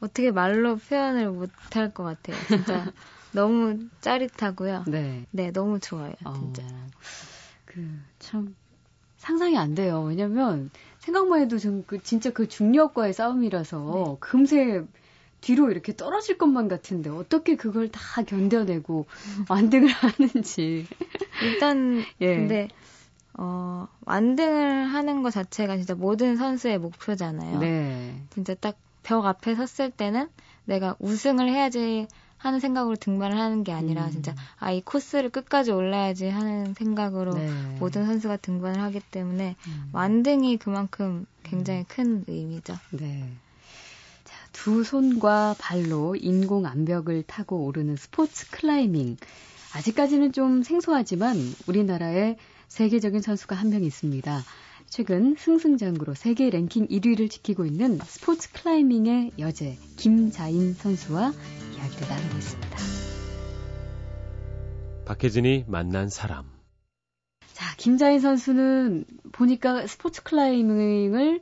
어떻게 0.00 0.30
말로 0.30 0.76
표현을 0.76 1.30
못할 1.30 1.92
것 1.92 2.04
같아요. 2.04 2.36
진짜 2.46 2.84
너무 3.32 3.88
짜릿하고요. 4.00 4.84
네. 4.88 5.26
네, 5.30 5.50
너무 5.50 5.78
좋아요. 5.78 6.12
어, 6.24 6.32
진짜. 6.32 6.62
그, 7.64 7.86
참, 8.18 8.56
상상이 9.18 9.56
안 9.56 9.74
돼요. 9.74 10.02
왜냐면, 10.02 10.70
생각만 10.98 11.40
해도 11.42 11.58
좀, 11.58 11.84
그, 11.86 12.02
진짜 12.02 12.30
그 12.30 12.48
중력과의 12.48 13.12
싸움이라서, 13.12 13.92
네. 13.94 14.16
금세 14.20 14.84
뒤로 15.40 15.70
이렇게 15.70 15.94
떨어질 15.96 16.38
것만 16.38 16.68
같은데, 16.68 17.10
어떻게 17.10 17.56
그걸 17.56 17.88
다 17.88 18.22
견뎌내고, 18.22 19.06
완등을 19.48 19.88
하는지. 19.90 20.86
일단 21.42 22.02
예. 22.20 22.36
근데 22.36 22.68
어, 23.34 23.88
완등을 24.04 24.84
하는 24.86 25.22
것 25.22 25.30
자체가 25.30 25.76
진짜 25.76 25.94
모든 25.94 26.36
선수의 26.36 26.78
목표잖아요. 26.78 27.58
네. 27.58 28.22
진짜 28.30 28.54
딱 28.54 28.76
벽 29.02 29.26
앞에 29.26 29.54
섰을 29.54 29.90
때는 29.90 30.28
내가 30.64 30.96
우승을 30.98 31.48
해야지 31.48 32.06
하는 32.36 32.58
생각으로 32.58 32.96
등반을 32.96 33.38
하는 33.38 33.64
게 33.64 33.72
아니라 33.72 34.06
음. 34.06 34.10
진짜 34.10 34.34
아 34.58 34.72
이 34.72 34.80
코스를 34.82 35.30
끝까지 35.30 35.72
올라야지 35.72 36.28
하는 36.28 36.74
생각으로 36.74 37.34
네. 37.34 37.50
모든 37.78 38.06
선수가 38.06 38.38
등반을 38.38 38.80
하기 38.82 39.00
때문에 39.10 39.56
음. 39.66 39.90
완등이 39.92 40.56
그만큼 40.56 41.26
굉장히 41.42 41.84
큰 41.84 42.24
의미죠. 42.28 42.76
네. 42.92 43.28
자, 44.52 44.62
두 44.62 44.84
손과 44.84 45.56
발로 45.58 46.16
인공 46.16 46.66
암벽을 46.66 47.22
타고 47.24 47.64
오르는 47.64 47.96
스포츠 47.96 48.50
클라이밍. 48.50 49.16
아직까지는 49.74 50.32
좀 50.32 50.62
생소하지만 50.62 51.36
우리나라에 51.66 52.36
세계적인 52.68 53.20
선수가 53.22 53.54
한 53.56 53.70
명 53.70 53.82
있습니다. 53.84 54.42
최근 54.88 55.36
승승장구로 55.38 56.14
세계 56.14 56.50
랭킹 56.50 56.88
1위를 56.88 57.30
지키고 57.30 57.64
있는 57.64 57.98
스포츠 58.04 58.50
클라이밍의 58.52 59.32
여제 59.38 59.78
김자인 59.96 60.74
선수와 60.74 61.32
이야기를 61.76 62.08
나누겠습니다. 62.08 62.78
박혜진이 65.06 65.64
만난 65.68 66.08
사람. 66.08 66.44
자, 67.52 67.74
김자인 67.76 68.20
선수는 68.20 69.04
보니까 69.32 69.86
스포츠 69.86 70.22
클라이밍을 70.22 71.40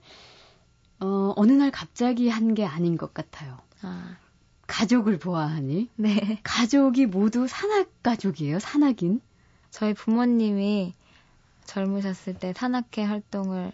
어, 1.01 1.33
어느 1.37 1.53
날 1.53 1.71
갑자기 1.71 2.29
한 2.29 2.55
게 2.55 2.65
아닌 2.65 2.97
것 2.97 3.15
같아요. 3.15 3.59
아, 3.83 4.17
가족을 4.67 5.19
보아하니 5.19 5.89
네. 5.97 6.41
가족이 6.43 7.07
모두 7.07 7.47
산악 7.47 7.89
가족이에요. 8.03 8.59
산악인. 8.59 9.21
저희 9.71 9.95
부모님이 9.95 10.95
젊으셨을 11.67 12.35
때 12.35 12.53
산악회 12.57 13.05
활동을 13.05 13.73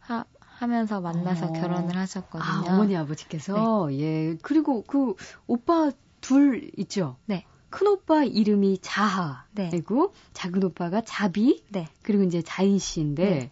하, 0.00 0.24
하면서 0.40 1.00
만나서 1.00 1.46
어. 1.48 1.52
결혼을 1.52 1.96
하셨거든요. 1.96 2.42
아, 2.42 2.64
어머니 2.74 2.96
아버지께서 2.96 3.88
예. 3.92 4.36
그리고 4.42 4.82
그 4.86 5.14
오빠 5.46 5.90
둘 6.20 6.70
있죠. 6.78 7.16
네. 7.26 7.44
큰 7.70 7.88
오빠 7.88 8.22
이름이 8.24 8.78
자하. 8.80 9.44
네. 9.52 9.68
그리고 9.70 10.14
작은 10.32 10.62
오빠가 10.64 11.00
자비. 11.02 11.62
네. 11.70 11.88
그리고 12.02 12.22
이제 12.22 12.40
자인 12.40 12.78
씨인데 12.78 13.24
네. 13.30 13.50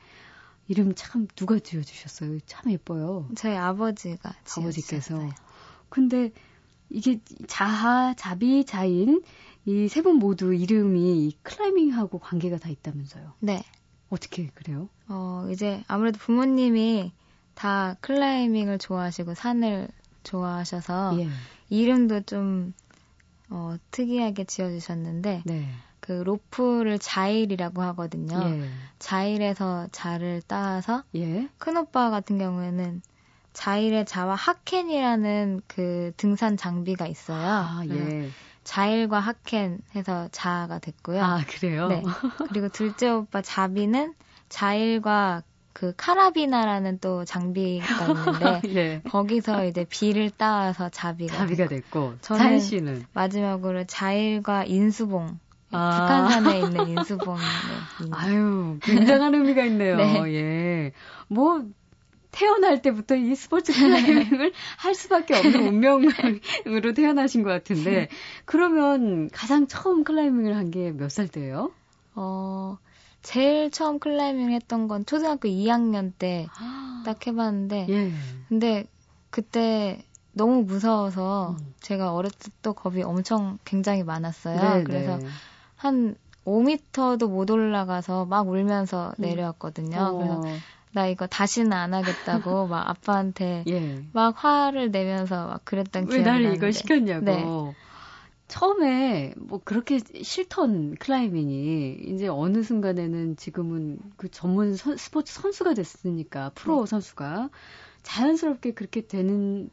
이름 0.69 0.95
참 0.95 1.27
누가 1.37 1.59
지어 1.59 1.83
주셨어요. 1.83 2.39
참 2.47 2.71
예뻐요. 2.71 3.29
저희 3.37 3.57
아버지가 3.57 4.31
아버지께서. 4.31 5.15
지어주셨어요. 5.15 5.31
근데 5.89 6.33
이게 6.91 7.21
자하, 7.47 8.15
자비, 8.15 8.65
자인 8.65 9.23
이 9.67 9.87
세 9.89 10.03
분 10.03 10.17
모두 10.17 10.53
이름이 10.55 11.27
이 11.27 11.37
클라이밍하고 11.43 12.19
관계가 12.19 12.59
다 12.59 12.69
있다면서요. 12.69 13.33
네. 13.41 13.63
어떻게 14.11 14.49
그래요? 14.49 14.89
어, 15.09 15.47
이제 15.51 15.83
아무래도 15.89 16.19
부모님이 16.19 17.13
다 17.55 17.97
클라이밍을 18.01 18.79
좋아하시고 18.79 19.35
산을 19.35 19.89
좋아하셔서 20.25 21.19
예. 21.21 21.29
이름도 21.71 22.23
좀 22.23 22.75
어, 23.51 23.77
특이하게 23.91 24.45
지어주셨는데 24.45 25.43
네. 25.47 25.69
그 26.03 26.11
로프를 26.13 26.99
자일이라고 26.99 27.81
하거든요. 27.83 28.43
예. 28.45 28.69
자일에서 28.99 29.87
자를 29.93 30.43
따서 30.47 31.05
예. 31.15 31.49
큰 31.59 31.77
오빠 31.77 32.11
같은 32.11 32.39
경우에는 32.39 33.01
자일의 33.53 34.05
자와 34.07 34.35
하켄이라는 34.35 35.63
그 35.69 36.11
등산 36.17 36.57
장비가 36.57 37.07
있어요. 37.07 37.47
아, 37.47 37.83
예. 37.89 38.29
자일과 38.65 39.21
하켄 39.21 39.79
해서 39.95 40.29
자가 40.33 40.81
됐고요. 40.81 41.23
아, 41.23 41.41
그래요? 41.49 41.87
네. 41.89 42.03
그리고 42.49 42.69
둘째 42.69 43.09
오빠 43.09 43.41
자비는 43.41 44.15
자일과 44.49 45.43
그 45.73 45.95
카라비나라는 45.97 46.99
또 46.99 47.25
장비가 47.25 48.07
있는데 48.09 48.61
예. 48.75 49.03
거기서 49.09 49.67
이제 49.67 49.85
비를 49.89 50.31
따와서 50.31 50.89
자비가, 50.89 51.37
자비가 51.37 51.69
됐고, 51.69 52.17
됐고. 52.17 52.19
저는- 52.21 52.61
씨는. 52.61 53.05
마지막으로 53.13 53.85
자일과 53.85 54.65
인수봉 54.65 55.39
아. 55.73 56.01
북한산에 56.29 56.61
있는 56.61 56.89
인수봉 56.89 57.37
아유, 58.13 58.79
굉장한 58.83 59.35
의미가 59.35 59.65
있네요. 59.65 59.97
네. 59.99 60.23
예. 60.35 60.93
뭐, 61.29 61.65
태어날 62.31 62.81
때부터 62.81 63.15
이 63.17 63.35
스포츠 63.35 63.73
클라이밍을 63.75 64.53
할 64.79 64.95
수밖에 64.95 65.35
없는 65.37 65.67
운명으로 65.69 66.95
태어나신 66.95 67.43
것 67.43 67.51
같은데, 67.51 68.09
그러면 68.47 69.29
가장 69.31 69.67
처음 69.67 70.03
클라이밍을 70.05 70.57
한 70.57 70.71
게 70.71 70.93
몇 70.93 71.11
살 71.11 71.29
때예요? 71.29 71.73
어 72.15 72.79
제일 73.23 73.71
처음 73.71 73.99
클라이밍 73.99 74.51
했던 74.53 74.89
건 74.89 75.05
초등학교 75.07 75.49
2학년 75.49 76.13
때 76.19 76.47
딱 77.05 77.27
해봤는데 77.27 77.87
예. 77.89 78.13
근데 78.49 78.85
그때 79.31 80.03
너무 80.33 80.63
무서워서 80.65 81.57
음. 81.59 81.75
제가 81.81 82.13
어렸을 82.15 82.39
때 82.39 82.51
또 82.63 82.73
겁이 82.75 83.03
엄청 83.03 83.59
굉장히 83.65 84.05
많았어요. 84.05 84.77
네, 84.79 84.85
그래서 84.85 85.19
네. 85.83 85.89
한 85.89 86.15
5m도 86.45 87.29
못 87.29 87.51
올라가서 87.51 88.27
막 88.27 88.49
울면서 88.49 89.13
음. 89.19 89.23
내려왔거든요. 89.23 89.97
어, 90.01 90.13
그래서 90.17 90.43
나 90.93 91.07
이거 91.07 91.27
다시는 91.27 91.73
안 91.73 91.95
하겠다고 91.95 92.67
막 92.69 92.89
아빠한테 92.89 93.65
예. 93.69 94.05
막 94.13 94.35
화를 94.45 94.91
내면서 94.91 95.47
막 95.47 95.65
그랬던 95.65 96.05
왜 96.05 96.09
기억이 96.09 96.23
날 96.25 96.43
나는데. 96.43 96.57
이걸 96.57 96.73
시켰냐고. 96.73 97.25
네. 97.25 97.45
처음에 98.49 99.33
뭐 99.39 99.61
그렇게 99.65 99.99
싫던 99.99 100.97
클라이밍이 100.97 102.01
이제 102.09 102.29
어느 102.29 102.63
순간에는 102.63 103.37
지금은 103.37 103.99
그 104.17 104.31
전문 104.31 104.75
선- 104.77 104.99
스포츠 104.99 105.33
선수가 105.33 105.73
됐으니까 105.75 106.51
프로 106.55 106.81
네. 106.85 106.91
선수가 106.91 107.49
자연스럽게 108.03 108.73
그렇게 108.75 109.07
되는 109.07 109.71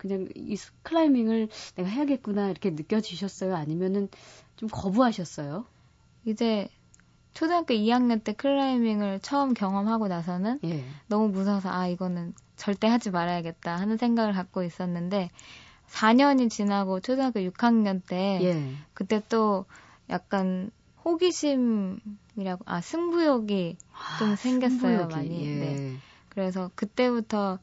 그냥 0.00 0.28
이 0.34 0.56
스- 0.56 0.72
클라이밍을 0.82 1.48
내가 1.76 1.88
해야겠구나 1.88 2.48
이렇게 2.48 2.70
느껴지셨어요? 2.70 3.54
아니면은 3.54 4.08
좀 4.56 4.70
거부하셨어요? 4.72 5.66
이제 6.24 6.68
초등학교 7.34 7.74
2학년 7.74 8.24
때 8.24 8.32
클라이밍을 8.32 9.20
처음 9.20 9.52
경험하고 9.52 10.08
나서는 10.08 10.58
예. 10.64 10.84
너무 11.06 11.28
무서워서 11.28 11.68
아 11.70 11.86
이거는 11.86 12.32
절대 12.56 12.86
하지 12.88 13.10
말아야겠다 13.10 13.76
하는 13.76 13.98
생각을 13.98 14.32
갖고 14.32 14.62
있었는데 14.62 15.28
4년이 15.88 16.48
지나고 16.48 17.00
초등학교 17.00 17.40
6학년 17.40 18.00
때 18.06 18.38
예. 18.42 18.72
그때 18.94 19.20
또 19.28 19.66
약간 20.08 20.70
호기심이라고 21.04 22.64
아 22.64 22.80
승부욕이 22.80 23.76
좀 24.18 24.30
아, 24.30 24.36
생겼어요, 24.36 24.78
승부욕이, 25.08 25.14
많이. 25.14 25.46
예. 25.46 25.58
네. 25.58 25.96
그래서 26.30 26.70
그때부터 26.74 27.58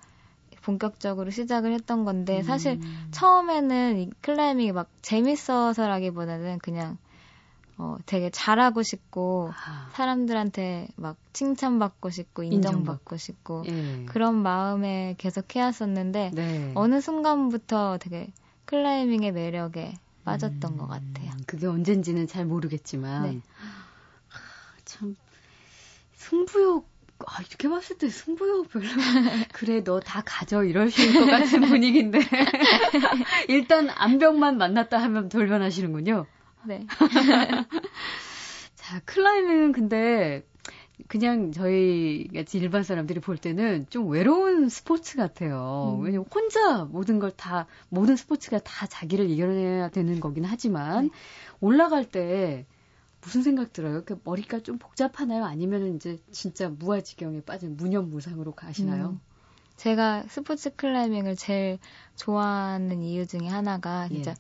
본격적으로 0.68 1.32
시작을 1.32 1.72
했던 1.72 2.04
건데 2.04 2.44
사실 2.44 2.74
음. 2.74 2.82
처음에는 3.12 4.00
이 4.00 4.10
클라이밍이 4.22 4.74
막 4.74 4.90
재밌어서라기보다는 5.02 6.60
그냥 6.60 6.98
어 7.78 7.96
되게 8.06 8.30
잘하고 8.30 8.84
싶고 8.84 9.52
아, 9.66 9.90
사람들한테 9.94 10.90
막 10.98 11.16
칭찬받고 11.32 12.10
싶고 12.10 12.44
인정받고 12.44 13.16
싶고 13.16 13.64
예. 13.68 14.06
그런 14.08 14.36
마음에 14.36 15.16
계속 15.18 15.56
해왔었는데 15.56 16.32
네. 16.34 16.72
어느 16.76 17.00
순간부터 17.00 18.00
되게 18.00 18.34
클라이밍의 18.66 19.32
매력에 19.32 19.94
빠졌던 20.26 20.74
음, 20.74 20.78
것 20.78 20.88
같아요. 20.88 21.32
그게 21.46 21.68
언젠지는 21.68 22.28
잘 22.28 22.46
모르겠지만 22.46 23.24
네. 23.24 23.42
참 24.84 25.16
승부욕 26.16 26.97
아, 27.26 27.42
이렇게 27.42 27.68
봤을 27.68 27.98
때 27.98 28.10
승부욕 28.10 28.70
별로 28.70 28.86
그래 29.54 29.84
너 29.84 30.00
다 30.00 30.22
가져 30.26 30.64
이러실 30.64 31.14
것 31.14 31.26
같은 31.26 31.62
분위기인데 31.68 32.20
일단 33.50 33.90
암벽만 33.90 34.58
만났다 34.58 34.98
하면 35.04 35.30
돌변하시는군요. 35.30 36.26
네. 36.66 36.86
자 38.76 39.00
클라이밍은 39.06 39.72
근데 39.72 40.44
그냥 41.08 41.52
저희 41.52 42.28
같이 42.34 42.58
일반 42.58 42.84
사람들이 42.84 43.20
볼 43.20 43.38
때는 43.38 43.86
좀 43.90 44.10
외로운 44.10 44.68
스포츠 44.70 45.18
같아요. 45.18 45.98
음. 46.00 46.04
왜냐면 46.06 46.26
혼자 46.34 46.86
모든 46.86 47.20
걸 47.20 47.32
다, 47.32 47.68
모든 47.90 48.16
스포츠가 48.16 48.60
다 48.60 48.88
자기를 48.88 49.30
이겨내야 49.30 49.90
되는 49.90 50.20
거긴 50.20 50.44
하지만, 50.44 51.06
네. 51.06 51.10
올라갈 51.62 52.04
때 52.06 52.66
무슨 53.22 53.42
생각 53.42 53.74
들어요? 53.74 54.04
그 54.06 54.20
머리가 54.24 54.60
좀 54.60 54.78
복잡하나요? 54.78 55.46
아니면 55.46 55.96
이제 55.96 56.20
진짜 56.32 56.70
무아지경에 56.70 57.42
빠진 57.42 57.76
무념무상으로 57.78 58.54
가시나요? 58.54 59.10
음. 59.10 59.20
제가 59.76 60.24
스포츠 60.28 60.76
클라이밍을 60.76 61.36
제일 61.36 61.78
좋아하는 62.16 63.04
이유 63.04 63.28
중에 63.28 63.48
하나가 63.48 64.08
진짜 64.08 64.32
예. 64.32 64.36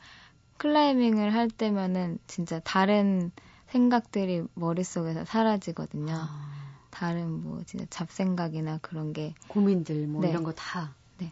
클라이밍을 0.57 1.33
할 1.33 1.49
때면은 1.49 2.17
진짜 2.25 2.59
다른 2.59 3.31
생각들이 3.67 4.43
머릿속에서 4.55 5.25
사라지거든요. 5.25 6.13
아. 6.15 6.47
다른 6.89 7.43
뭐 7.43 7.61
진짜 7.65 7.85
잡생각이나 7.89 8.79
그런 8.81 9.13
게 9.13 9.35
고민들 9.47 10.07
뭐 10.07 10.21
네. 10.21 10.29
이런 10.29 10.43
거 10.43 10.51
다. 10.53 10.95
네. 11.19 11.31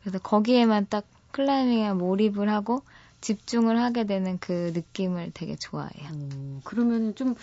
그래서 0.00 0.18
거기에만 0.18 0.86
딱 0.90 1.06
클라이밍에 1.32 1.94
몰입을 1.94 2.50
하고 2.50 2.82
집중을 3.20 3.80
하게 3.80 4.04
되는 4.04 4.38
그 4.38 4.72
느낌을 4.74 5.32
되게 5.34 5.56
좋아해요. 5.56 6.10
오, 6.12 6.60
그러면 6.64 7.14
좀 7.14 7.34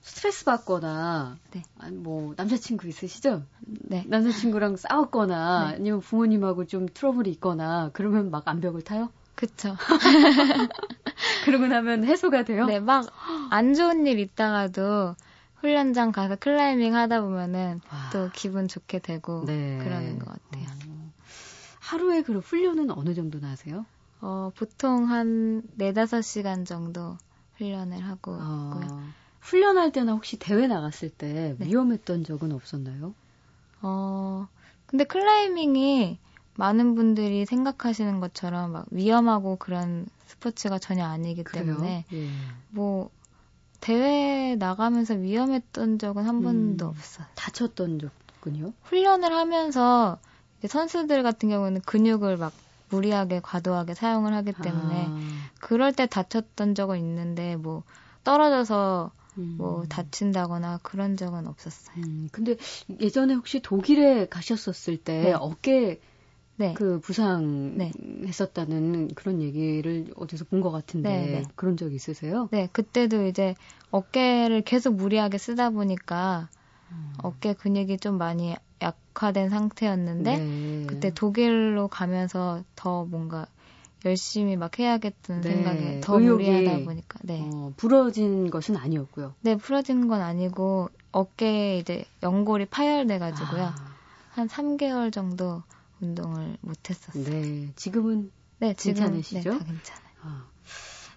스트레스 0.00 0.44
받거나 0.44 1.38
네. 1.52 1.62
아니 1.78 1.96
뭐 1.96 2.34
남자친구 2.36 2.88
있으시죠? 2.88 3.44
네. 3.60 4.04
남자친구랑 4.08 4.76
싸웠거나 4.76 5.68
네. 5.68 5.74
아니면 5.76 6.00
부모님하고 6.00 6.66
좀 6.66 6.86
트러블이 6.92 7.30
있거나 7.32 7.90
그러면 7.92 8.30
막 8.30 8.46
암벽을 8.46 8.82
타요? 8.82 9.10
그쵸. 9.34 9.76
그러고 11.44 11.66
나면 11.66 12.04
해소가 12.04 12.44
돼요? 12.44 12.66
네, 12.66 12.80
막 12.80 13.06
안 13.50 13.74
좋은 13.74 14.06
일 14.06 14.18
있다가도 14.18 15.14
훈련장 15.56 16.10
가서 16.12 16.36
클라이밍 16.36 16.94
하다 16.94 17.20
보면은 17.20 17.80
와. 17.90 18.10
또 18.12 18.30
기분 18.32 18.66
좋게 18.66 19.00
되고 19.00 19.44
네. 19.46 19.78
그러는 19.82 20.18
것 20.18 20.26
같아요. 20.26 20.66
어. 20.88 21.12
하루에 21.80 22.22
그럼 22.22 22.40
훈련은 22.40 22.90
어느 22.90 23.14
정도나 23.14 23.50
하세요? 23.50 23.84
어, 24.22 24.50
보통 24.56 25.10
한 25.10 25.62
4, 25.76 25.92
5시간 25.92 26.64
정도 26.64 27.18
훈련을 27.56 27.98
하고 28.06 28.36
어. 28.40 28.70
있고요. 28.70 29.12
훈련할 29.40 29.90
때나 29.92 30.12
혹시 30.12 30.38
대회 30.38 30.66
나갔을 30.68 31.10
때 31.10 31.56
네. 31.58 31.66
위험했던 31.66 32.24
적은 32.24 32.52
없었나요? 32.52 33.12
어, 33.82 34.46
근데 34.86 35.04
클라이밍이 35.04 36.18
많은 36.54 36.94
분들이 36.94 37.44
생각하시는 37.44 38.20
것처럼 38.20 38.72
막 38.72 38.86
위험하고 38.92 39.56
그런 39.56 40.06
스포츠가 40.26 40.78
전혀 40.78 41.04
아니기 41.04 41.42
그래요? 41.42 41.64
때문에 41.64 42.04
예. 42.12 42.28
뭐 42.70 43.10
대회 43.80 44.54
나가면서 44.54 45.14
위험했던 45.14 45.98
적은 45.98 46.24
한 46.24 46.36
음, 46.36 46.44
번도 46.44 46.86
없어요. 46.86 47.26
다쳤던 47.34 47.98
적은요? 47.98 48.72
훈련을 48.84 49.32
하면서 49.32 50.18
선수들 50.64 51.24
같은 51.24 51.48
경우는 51.48 51.80
근육을 51.80 52.36
막 52.36 52.52
무리하게 52.92 53.40
과도하게 53.40 53.94
사용을 53.94 54.34
하기 54.34 54.52
때문에 54.52 55.06
아. 55.08 55.16
그럴 55.60 55.92
때 55.92 56.06
다쳤던 56.06 56.74
적은 56.74 56.98
있는데 56.98 57.56
뭐 57.56 57.82
떨어져서 58.24 59.12
음. 59.38 59.54
뭐 59.58 59.84
다친다거나 59.86 60.80
그런 60.82 61.16
적은 61.16 61.46
없었어요. 61.46 61.94
음, 61.96 62.28
근데 62.32 62.56
예전에 63.00 63.34
혹시 63.34 63.60
독일에 63.60 64.28
가셨었을 64.28 64.98
때 64.98 65.22
네. 65.24 65.32
어깨 65.32 66.00
네. 66.56 66.74
그 66.74 67.00
부상했었다는 67.00 69.08
네. 69.08 69.14
그런 69.14 69.42
얘기를 69.42 70.12
어디서 70.16 70.44
본 70.44 70.60
것 70.60 70.70
같은데 70.70 71.08
네, 71.08 71.40
네, 71.40 71.42
그런 71.56 71.76
적 71.76 71.92
있으세요? 71.92 72.48
네, 72.52 72.68
그때도 72.72 73.26
이제 73.26 73.54
어깨를 73.90 74.62
계속 74.62 74.94
무리하게 74.94 75.38
쓰다 75.38 75.70
보니까 75.70 76.48
음. 76.90 77.12
어깨 77.22 77.54
근육이 77.54 77.98
좀 77.98 78.18
많이 78.18 78.54
약화된 78.82 79.48
상태였는데 79.48 80.36
네. 80.36 80.84
그때 80.86 81.10
독일로 81.14 81.88
가면서 81.88 82.62
더 82.76 83.04
뭔가 83.04 83.46
열심히 84.04 84.56
막 84.56 84.78
해야겠다는 84.78 85.42
네. 85.42 85.48
생각에 85.48 86.00
더 86.00 86.18
무리하다 86.18 86.84
보니까 86.84 87.18
네. 87.22 87.40
어, 87.42 87.72
부러진 87.76 88.50
것은 88.50 88.76
아니었고요. 88.76 89.34
네, 89.40 89.56
부러진 89.56 90.08
건 90.08 90.20
아니고 90.20 90.90
어깨에 91.12 91.78
이제 91.78 92.04
연골이 92.22 92.66
파열돼 92.66 93.18
가지고요. 93.18 93.64
아. 93.64 93.74
한 94.30 94.48
3개월 94.48 95.12
정도 95.12 95.62
운동을 96.00 96.56
못 96.62 96.90
했었어요. 96.90 97.24
네, 97.24 97.72
지금은 97.76 98.32
네, 98.58 98.74
지금, 98.74 98.94
괜찮으시죠? 98.94 99.50
네, 99.50 99.58
다 99.58 99.64
괜찮아요. 99.64 100.12
어, 100.24 100.52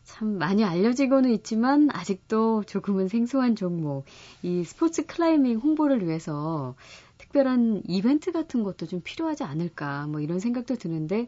참 0.04 0.38
많이 0.38 0.64
알려지고는 0.64 1.32
있지만 1.32 1.90
아직도 1.92 2.64
조금은 2.64 3.08
생소한 3.08 3.56
종목. 3.56 4.06
이 4.44 4.64
스포츠 4.64 5.06
클라이밍 5.06 5.58
홍보를 5.58 6.06
위해서 6.08 6.76
특별한 7.36 7.84
이벤트 7.88 8.32
같은 8.32 8.64
것도 8.64 8.86
좀 8.88 9.02
필요하지 9.04 9.44
않을까 9.44 10.08
뭐 10.08 10.22
이런 10.22 10.40
생각도 10.40 10.76
드는데 10.76 11.28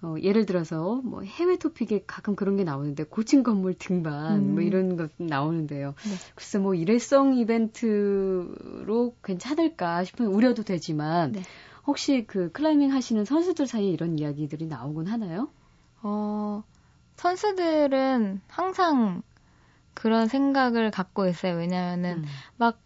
어, 0.00 0.14
예를 0.22 0.46
들어서 0.46 1.00
뭐 1.02 1.22
해외 1.22 1.56
토픽에 1.56 2.04
가끔 2.06 2.36
그런 2.36 2.56
게 2.56 2.62
나오는데 2.62 3.02
고층 3.02 3.42
건물 3.42 3.74
등반 3.74 4.38
뭐 4.38 4.38
음. 4.38 4.54
뭐 4.54 4.62
이런 4.62 4.96
것 4.96 5.10
나오는데요. 5.16 5.94
네. 6.04 6.14
글쎄 6.36 6.58
뭐 6.58 6.76
일회성 6.76 7.34
이벤트로 7.34 9.16
괜찮을까 9.24 10.04
싶은 10.04 10.26
우려도 10.26 10.62
되지만 10.62 11.32
네. 11.32 11.42
혹시 11.88 12.24
그 12.28 12.52
클라이밍 12.52 12.92
하시는 12.92 13.24
선수들 13.24 13.66
사이에 13.66 13.90
이런 13.90 14.16
이야기들이 14.16 14.66
나오곤 14.66 15.08
하나요? 15.08 15.48
어, 16.02 16.62
선수들은 17.16 18.42
항상 18.46 19.22
그런 19.94 20.28
생각을 20.28 20.92
갖고 20.92 21.26
있어요. 21.26 21.56
왜냐면은 21.56 22.18
음. 22.18 22.24
막 22.56 22.78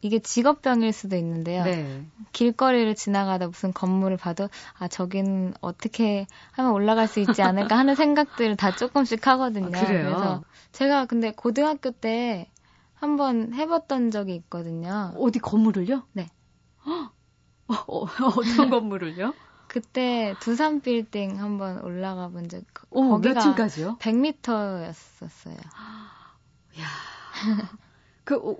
이게 0.00 0.18
직업병일 0.18 0.92
수도 0.92 1.16
있는데요. 1.16 1.64
네. 1.64 2.06
길거리를 2.32 2.94
지나가다 2.94 3.46
무슨 3.48 3.72
건물을 3.72 4.16
봐도 4.16 4.48
아 4.78 4.88
저긴 4.88 5.54
어떻게 5.60 6.26
하면 6.52 6.72
올라갈 6.72 7.08
수 7.08 7.20
있지 7.20 7.42
않을까 7.42 7.76
하는 7.76 7.94
생각들을 7.96 8.56
다 8.56 8.70
조금씩 8.70 9.26
하거든요. 9.26 9.76
아, 9.78 9.86
그래서 9.86 10.44
제가 10.72 11.06
근데 11.06 11.32
고등학교 11.32 11.90
때 11.90 12.50
한번 12.94 13.54
해봤던 13.54 14.10
적이 14.10 14.36
있거든요. 14.36 15.12
어디 15.16 15.38
건물을요? 15.38 16.06
네. 16.12 16.28
어, 17.68 17.74
어떤 17.86 18.70
건물을요? 18.70 19.34
그때 19.66 20.34
두산 20.40 20.80
빌딩 20.80 21.38
한번 21.40 21.80
올라가 21.82 22.28
본 22.28 22.48
적. 22.48 22.62
어, 22.90 23.02
거기가 23.02 23.34
몇 23.34 23.40
층까지요? 23.40 23.98
100m였었어요. 23.98 25.56
야. 26.80 26.86
그, 28.24 28.36
어, 28.36 28.56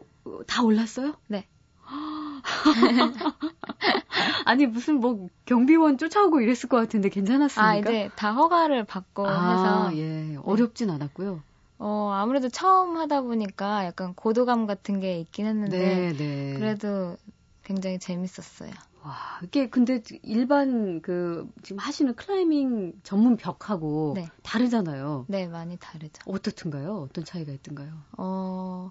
다 0.46 0.62
올랐어요? 0.62 1.14
네. 1.26 1.46
아니 4.44 4.66
무슨 4.66 5.00
뭐 5.00 5.28
경비원 5.44 5.98
쫓아오고 5.98 6.40
이랬을 6.40 6.68
것 6.68 6.76
같은데 6.76 7.09
괜찮았습니까? 7.09 7.68
아 7.68 7.76
이제 7.76 8.11
다 8.16 8.33
허가를 8.33 8.85
받고 8.85 9.26
아, 9.26 9.50
해서 9.50 9.96
예 9.96 10.22
네. 10.22 10.37
어렵진 10.42 10.90
않았고요. 10.90 11.42
어 11.78 12.11
아무래도 12.12 12.48
처음 12.48 12.96
하다 12.96 13.22
보니까 13.22 13.87
약간 13.87 14.14
고도감 14.14 14.66
같은 14.66 15.00
게 15.00 15.18
있긴 15.20 15.46
했는데 15.46 15.78
네, 15.78 16.12
네. 16.12 16.54
그래도 16.54 17.16
굉장히 17.64 17.98
재밌었어요. 17.98 18.72
와, 19.02 19.16
이게 19.42 19.70
근데 19.70 20.02
일반 20.22 21.00
그 21.00 21.48
지금 21.62 21.78
하시는 21.78 22.14
클라이밍 22.14 22.92
전문 23.02 23.37
벽하고 23.37 24.12
네. 24.14 24.28
다르잖아요. 24.42 25.24
네, 25.28 25.48
많이 25.48 25.78
다르죠. 25.78 26.22
어떻든가요? 26.26 27.06
어떤 27.09 27.24
차이가 27.24 27.50
있던가요? 27.52 27.94
어, 28.18 28.90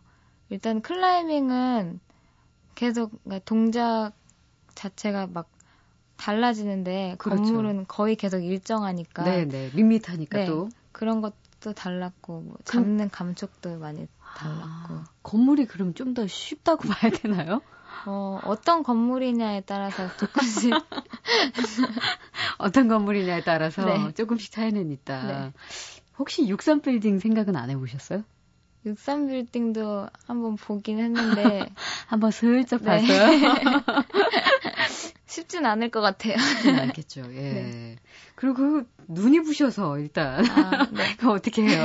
일단 0.49 0.81
클라이밍은 0.81 1.99
계속 2.75 3.11
그러니까 3.23 3.43
동작 3.45 4.11
자체가 4.75 5.27
막 5.27 5.49
달라지는데 6.17 7.15
그렇죠. 7.17 7.43
건물은 7.43 7.85
거의 7.87 8.15
계속 8.15 8.39
일정하니까. 8.39 9.23
네, 9.23 9.45
네. 9.45 9.69
밋밋하니까 9.73 10.37
네, 10.39 10.45
또. 10.45 10.69
그런 10.91 11.21
것도 11.21 11.73
달랐고 11.73 12.41
뭐 12.41 12.57
잡는 12.65 13.09
감촉도 13.09 13.77
많이 13.79 14.07
달랐고. 14.35 14.93
아, 14.95 15.09
건물이 15.23 15.65
그럼 15.65 15.93
좀 15.93 16.13
더 16.13 16.27
쉽다고 16.27 16.83
봐야 16.89 17.11
되나요? 17.11 17.61
어, 18.05 18.39
어떤 18.43 18.83
건물이냐에 18.83 19.61
따라서 19.61 20.09
조금씩 20.17 20.73
어떤 22.57 22.87
건물이냐에 22.87 23.41
따라서 23.43 23.85
네. 23.85 24.11
조금씩 24.13 24.51
차이는 24.51 24.91
있다. 24.91 25.27
네. 25.27 25.53
혹시 26.17 26.45
63빌딩 26.47 27.19
생각은 27.19 27.55
안 27.55 27.69
해보셨어요? 27.69 28.23
63 28.85 29.27
빌딩도 29.27 30.07
한번 30.25 30.55
보긴 30.55 30.99
했는데 30.99 31.69
한번 32.07 32.31
슬쩍 32.31 32.81
네. 32.83 33.01
봤어요. 33.01 33.53
쉽진 35.25 35.65
않을 35.65 35.89
것 35.89 36.01
같아요. 36.01 36.37
쉽진 36.37 36.75
않겠죠. 36.79 37.21
예. 37.33 37.53
네. 37.53 37.95
그리고 38.35 38.55
그 38.55 38.89
눈이 39.07 39.41
부셔서 39.41 39.99
일단 39.99 40.45
아, 40.49 40.87
네. 40.91 41.03
어떻게 41.27 41.63
해요? 41.63 41.83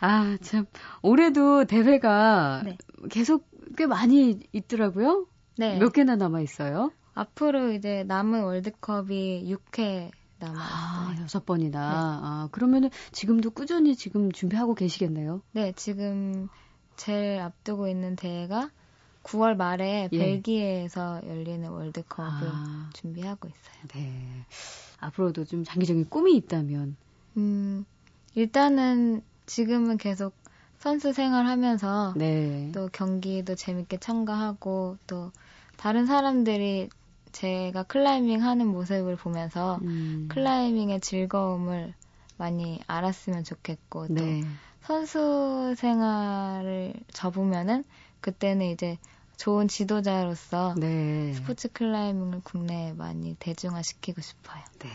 아, 0.00 0.36
참 0.42 0.66
올해도 1.02 1.64
대회가 1.64 2.62
네. 2.64 2.76
계속 3.10 3.48
꽤 3.76 3.86
많이 3.86 4.40
있더라고요. 4.52 5.26
네. 5.58 5.78
몇 5.78 5.92
개나 5.92 6.16
남아 6.16 6.40
있어요? 6.40 6.92
앞으로 7.14 7.72
이제 7.72 8.04
남은 8.06 8.42
월드컵이 8.42 9.50
6회 9.50 10.10
남아 10.38 10.58
아, 10.58 11.16
여섯 11.20 11.46
번이나. 11.46 11.80
네. 11.80 11.96
아, 11.96 12.48
그러면은 12.52 12.90
지금도 13.12 13.50
꾸준히 13.50 13.96
지금 13.96 14.30
준비하고 14.30 14.74
계시겠네요? 14.74 15.40
네, 15.52 15.72
지금 15.76 16.48
제일 16.96 17.40
앞두고 17.40 17.88
있는 17.88 18.16
대회가 18.16 18.70
9월 19.22 19.56
말에 19.56 20.08
예. 20.12 20.18
벨기에에서 20.18 21.20
열리는 21.26 21.68
월드컵을 21.68 22.30
아. 22.30 22.90
준비하고 22.94 23.48
있어요. 23.48 23.76
네. 23.94 24.46
앞으로도 25.00 25.44
좀 25.44 25.64
장기적인 25.64 26.08
꿈이 26.08 26.36
있다면? 26.36 26.96
음, 27.36 27.84
일단은 28.34 29.22
지금은 29.46 29.96
계속 29.98 30.34
선수 30.78 31.12
생활하면서 31.12 32.14
네. 32.16 32.70
또 32.72 32.88
경기도 32.92 33.54
재밌게 33.54 33.98
참가하고 33.98 34.98
또 35.06 35.32
다른 35.76 36.06
사람들이 36.06 36.88
제가 37.32 37.82
클라이밍 37.84 38.42
하는 38.42 38.66
모습을 38.68 39.16
보면서 39.16 39.78
음. 39.82 40.28
클라이밍의 40.30 41.00
즐거움을 41.00 41.94
많이 42.38 42.80
알았으면 42.86 43.44
좋겠고 43.44 44.08
또 44.08 44.14
네. 44.14 44.42
선수 44.82 45.74
생활을 45.76 46.94
접으면은 47.12 47.84
그때는 48.20 48.66
이제 48.66 48.98
좋은 49.36 49.68
지도자로서 49.68 50.74
네. 50.78 51.32
스포츠 51.34 51.68
클라이밍을 51.68 52.40
국내에 52.42 52.92
많이 52.92 53.36
대중화시키고 53.38 54.20
싶어요. 54.20 54.62
네. 54.78 54.88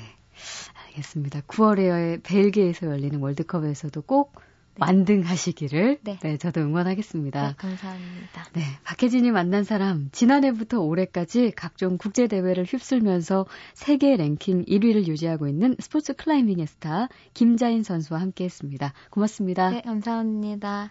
알겠습니다. 0.87 1.41
9월에 1.41 2.23
벨기에에서 2.23 2.87
열리는 2.87 3.19
월드컵에서도 3.19 4.01
꼭 4.03 4.33
만등하시기를 4.81 5.99
네. 6.01 6.17
네. 6.21 6.37
저도 6.37 6.61
응원하겠습니다. 6.61 7.49
네, 7.49 7.53
감사합니다. 7.55 8.45
네, 8.53 8.61
박혜진이 8.83 9.29
만난 9.31 9.63
사람 9.63 10.09
지난해부터 10.11 10.81
올해까지 10.81 11.51
각종 11.55 11.97
국제 11.99 12.27
대회를 12.27 12.65
휩쓸면서 12.65 13.45
세계 13.75 14.15
랭킹 14.17 14.65
1위를 14.65 15.07
유지하고 15.07 15.47
있는 15.47 15.75
스포츠 15.79 16.13
클라이밍의 16.13 16.65
스타 16.65 17.09
김자인 17.35 17.83
선수와 17.83 18.19
함께했습니다. 18.21 18.93
고맙습니다. 19.11 19.69
네, 19.69 19.81
감사합니다. 19.81 20.89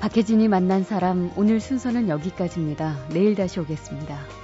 박혜진이 0.00 0.48
만난 0.48 0.84
사람 0.84 1.32
오늘 1.34 1.60
순서는 1.60 2.08
여기까지입니다. 2.08 3.08
내일 3.08 3.34
다시 3.34 3.58
오겠습니다. 3.58 4.43